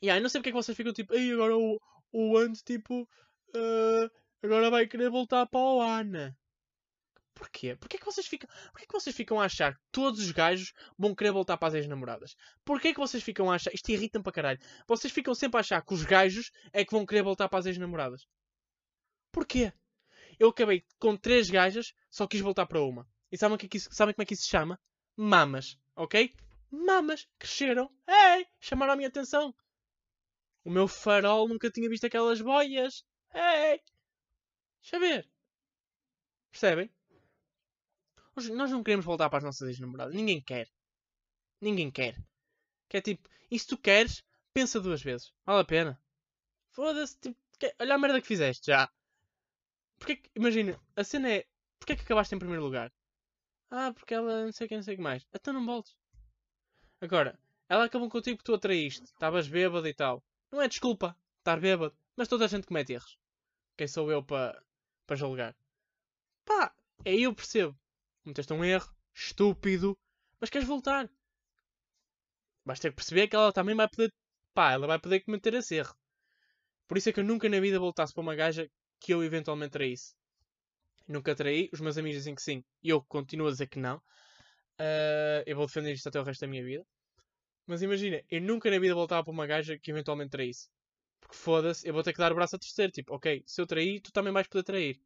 [0.00, 1.78] E aí, não sei porque é que vocês ficam tipo, ei, agora o,
[2.12, 4.10] o Ant, tipo, uh,
[4.42, 6.36] agora vai querer voltar para o Ana.
[7.34, 7.76] Porquê?
[7.76, 11.14] Porquê que vocês ficam, porquê que vocês ficam a achar que todos os gajos vão
[11.14, 12.34] querer voltar para as ex-namoradas?
[12.64, 13.72] Porquê que vocês ficam a achar...
[13.74, 14.60] Isto irrita-me para caralho.
[14.88, 17.66] Vocês ficam sempre a achar que os gajos é que vão querer voltar para as
[17.66, 18.26] ex-namoradas.
[19.30, 19.70] Porquê?
[20.38, 23.06] Eu acabei com três gajas, só quis voltar para uma.
[23.36, 24.80] E sabem, que é sabem como é que isso se chama?
[25.14, 26.34] Mamas, ok?
[26.70, 27.28] Mamas.
[27.38, 27.94] Cresceram.
[28.08, 28.46] Ei!
[28.58, 29.54] Chamaram a minha atenção.
[30.64, 33.04] O meu farol nunca tinha visto aquelas boias.
[33.34, 33.82] Ei!
[34.80, 35.30] Deixa ver.
[36.50, 36.90] Percebem?
[38.54, 40.14] Nós não queremos voltar para as nossas ex-namoradas.
[40.14, 40.66] Ninguém quer.
[41.60, 42.16] Ninguém quer.
[42.88, 44.24] Que é tipo, e se tu queres,
[44.54, 45.30] pensa duas vezes.
[45.44, 46.02] Vale a pena.
[46.70, 47.74] Foda-se, tipo, que...
[47.78, 48.90] olha a merda que fizeste já.
[49.98, 51.46] Porque que, imagina, a cena é,
[51.78, 52.90] porque é que acabaste em primeiro lugar?
[53.78, 55.26] Ah, porque ela não sei quem, não sei o que mais.
[55.34, 55.94] Então não voltes.
[57.00, 59.04] Agora, ela acabou contigo porque tu atraíste.
[59.04, 60.24] Estavas bêbado e tal.
[60.50, 61.94] Não é desculpa estar bêbado.
[62.16, 63.18] Mas toda a gente comete erros.
[63.76, 64.60] Quem sou eu para
[65.06, 65.54] para julgar?
[66.44, 66.74] Pá,
[67.04, 67.76] aí eu percebo
[68.26, 69.96] cometeste um erro, estúpido,
[70.40, 71.08] mas queres voltar.
[72.64, 74.12] Vais ter que perceber que ela também vai poder.
[74.52, 75.94] Pá, ela vai poder cometer esse erro.
[76.88, 78.68] Por isso é que eu nunca na vida voltasse para uma gaja
[78.98, 80.14] que eu eventualmente traísse.
[81.08, 83.96] Nunca traí, os meus amigos dizem que sim, e eu continuo a dizer que não.
[84.78, 86.84] Uh, eu vou defender isto até o resto da minha vida.
[87.66, 90.68] Mas imagina, eu nunca na vida voltava para uma gaja que eventualmente traísse.
[91.20, 92.92] Porque foda-se, eu vou ter que dar o braço a terceiro.
[92.92, 95.00] Tipo, ok, se eu trair, tu também vais poder trair.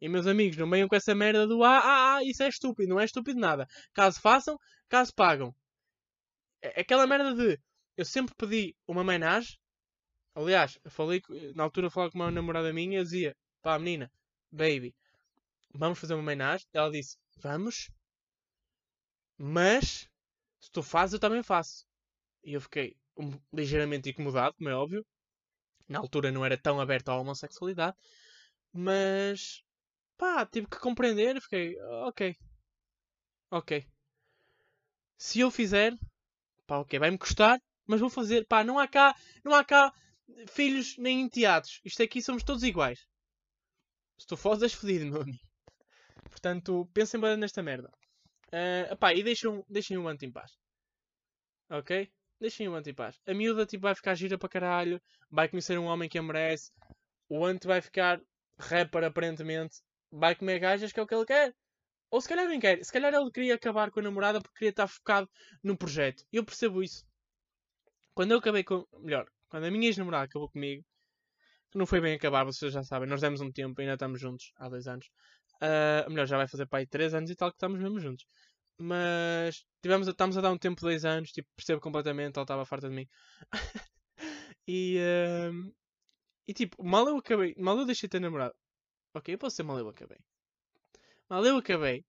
[0.00, 2.90] E meus amigos, não venham com essa merda do ah, ah, ah, isso é estúpido,
[2.90, 3.66] não é estúpido nada.
[3.94, 5.54] Caso façam, caso pagam.
[6.60, 7.58] É aquela merda de
[7.96, 9.56] eu sempre pedi uma homenagem.
[10.34, 11.22] Aliás, falei,
[11.54, 14.10] na altura falava com uma namorada minha e dizia, pá, menina,
[14.50, 14.94] baby,
[15.74, 16.66] vamos fazer uma homenagem.
[16.72, 17.90] Ela disse, vamos,
[19.36, 20.08] mas
[20.60, 21.84] se tu fazes, eu também faço.
[22.42, 25.06] E eu fiquei um, ligeiramente incomodado, como é óbvio.
[25.88, 27.96] Na altura não era tão aberto à homossexualidade,
[28.72, 29.62] mas
[30.16, 31.40] pá, tive que compreender.
[31.40, 32.36] Fiquei, ok,
[33.50, 33.86] ok.
[35.18, 35.96] Se eu fizer,
[36.66, 38.46] pá, ok, vai-me custar, mas vou fazer.
[38.46, 39.14] Pá, não há cá,
[39.44, 39.92] não há cá
[40.48, 41.80] filhos nem enteados.
[41.84, 43.06] Isto aqui somos todos iguais.
[44.18, 45.43] Se tu fores, és fodido, meu amigo.
[46.44, 47.90] Portanto, pensem bem nesta merda.
[48.48, 50.52] Uh, e deixem, deixem o anti em paz.
[51.70, 52.12] Ok?
[52.38, 53.18] Deixem o anti em paz.
[53.26, 55.00] A miúda tipo, vai ficar gira para caralho.
[55.30, 56.70] Vai conhecer um homem que a merece.
[57.30, 58.20] O anti vai ficar
[58.58, 59.76] rapper aparentemente
[60.12, 61.54] vai comer gajas que é o que ele quer.
[62.10, 62.84] Ou se calhar nem quer.
[62.84, 65.26] Se calhar ele queria acabar com a namorada porque queria estar focado
[65.62, 66.26] no projeto.
[66.30, 67.06] Eu percebo isso.
[68.12, 68.86] Quando eu acabei com.
[69.00, 70.84] Melhor, quando a minha ex-namorada acabou comigo,
[71.74, 74.68] não foi bem acabar, vocês já sabem, nós demos um tempo, ainda estamos juntos há
[74.68, 75.10] dois anos.
[75.64, 78.26] Uh, melhor, já vai fazer para aí três anos e tal que estamos mesmo juntos.
[78.78, 82.66] Mas tivemos, estamos a dar um tempo de dois anos, tipo, percebo completamente, ela estava
[82.66, 83.08] farta de mim.
[84.68, 85.74] e, uh,
[86.48, 88.54] e tipo, mal eu acabei, mal eu deixei de ter namorado,
[89.14, 90.18] Ok, eu posso ser mal eu acabei.
[91.28, 92.04] Mal eu acabei.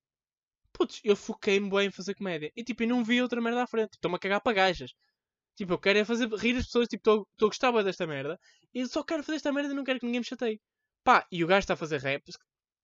[0.74, 2.52] Putz, eu foquei-me bem em fazer comédia.
[2.56, 3.94] E tipo, eu não vi outra merda à frente.
[3.94, 4.94] Estou-me a cagar para gajas.
[5.56, 6.88] Tipo, eu quero é fazer rir as pessoas.
[6.88, 8.40] Tipo, estou a gostar desta merda.
[8.74, 10.60] E só quero fazer esta merda e não quero que ninguém me chateie.
[11.04, 12.24] Pá, e o gajo está a fazer rap.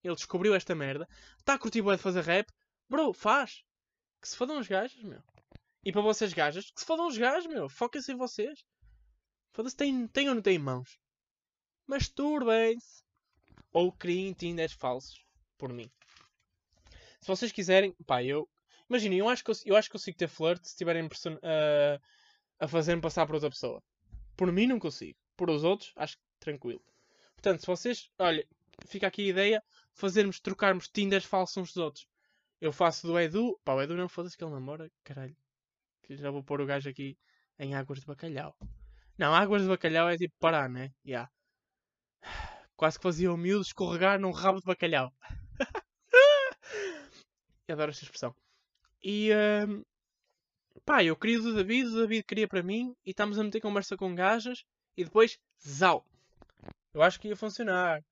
[0.04, 1.08] Ele descobriu esta merda.
[1.38, 2.52] Está a curtir bem de fazer rap.
[2.90, 3.64] Bro, faz.
[4.22, 5.22] Que se fodam os gajos, meu.
[5.84, 7.68] E para vocês gajas, que se fodam os gajos, meu.
[7.70, 8.64] Foquem-se em vocês.
[9.52, 11.00] Foda-se, tem, tem ou não tem mãos?
[11.88, 13.04] Masturbem-se
[13.74, 15.26] ou criem Tinders falsos
[15.58, 15.90] por mim.
[17.20, 18.50] Se vocês quiserem, pá, eu.
[18.90, 22.02] Imaginem, eu acho que eu, eu acho que consigo ter flirt se estiverem uh,
[22.60, 23.82] a fazer-me passar por outra pessoa.
[24.36, 25.18] Por mim não consigo.
[25.36, 26.84] Por os outros, acho que tranquilo.
[27.34, 28.10] Portanto, se vocês.
[28.20, 28.46] Olha,
[28.86, 29.64] fica aqui a ideia
[29.94, 32.08] fazermos, trocarmos Tinders falsos uns dos outros.
[32.60, 33.60] Eu faço do Edu.
[33.64, 34.92] Pá, o Edu não foda-se que ele namora.
[35.04, 35.36] Caralho.
[36.04, 37.18] Que já vou pôr o gajo aqui
[37.58, 38.56] em águas de bacalhau.
[39.18, 40.94] Não, águas de bacalhau é tipo parar, né?
[41.06, 41.32] Yeah.
[42.76, 45.14] Quase que fazia o miúdo escorregar num rabo de bacalhau.
[47.68, 48.36] eu adoro esta expressão.
[49.04, 49.86] E uh,
[50.86, 53.98] pá, eu queria do David, o David queria para mim, e estamos a meter conversa
[53.98, 54.64] com gajas,
[54.98, 56.06] e depois, zau.
[56.94, 58.04] Eu acho que ia funcionar.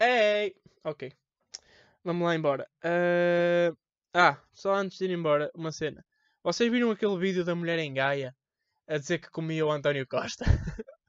[0.00, 0.56] Ei!
[0.82, 1.12] Ok.
[2.02, 2.66] Vamos lá embora.
[2.82, 3.76] Uh,
[4.14, 6.02] ah, só antes de ir embora, uma cena.
[6.42, 8.34] Vocês viram aquele vídeo da mulher em Gaia
[8.88, 10.44] a dizer que comia o António Costa?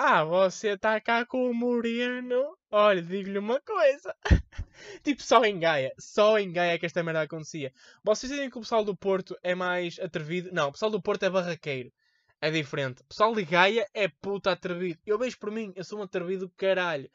[0.00, 2.56] Ah, você tá cá com o Moreno?
[2.70, 4.14] Olha, digo-lhe uma coisa.
[5.02, 5.92] tipo, só em Gaia.
[5.98, 7.72] Só em Gaia é que esta merda acontecia.
[8.04, 10.50] Vocês dizem que o pessoal do Porto é mais atrevido?
[10.52, 11.92] Não, o pessoal do Porto é barraqueiro.
[12.40, 13.02] É diferente.
[13.02, 15.00] O pessoal de Gaia é puta atrevido.
[15.04, 17.10] Eu vejo por mim, eu sou um atrevido caralho.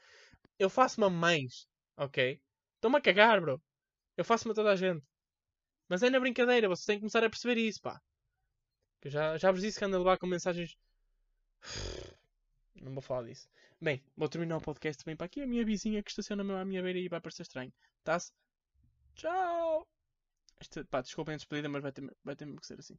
[0.59, 2.41] Eu faço-me mães, ok?
[2.75, 3.61] Estou-me a cagar, bro.
[4.17, 5.03] Eu faço-me a toda a gente.
[5.89, 8.01] Mas é na brincadeira, vocês têm que começar a perceber isso, pá.
[9.01, 10.77] Eu já, já vos disse que ando a levar com mensagens
[12.75, 13.47] Não vou falar disso.
[13.79, 15.41] Bem, vou terminar o podcast bem para aqui.
[15.41, 17.73] A minha vizinha que estaciona à minha beira e vai parecer estranho.
[18.03, 18.31] Tá-se?
[19.15, 19.87] Tchau!
[20.59, 22.97] Este, pá, desculpem a despedida, mas vai ter, vai ter mesmo que ser assim.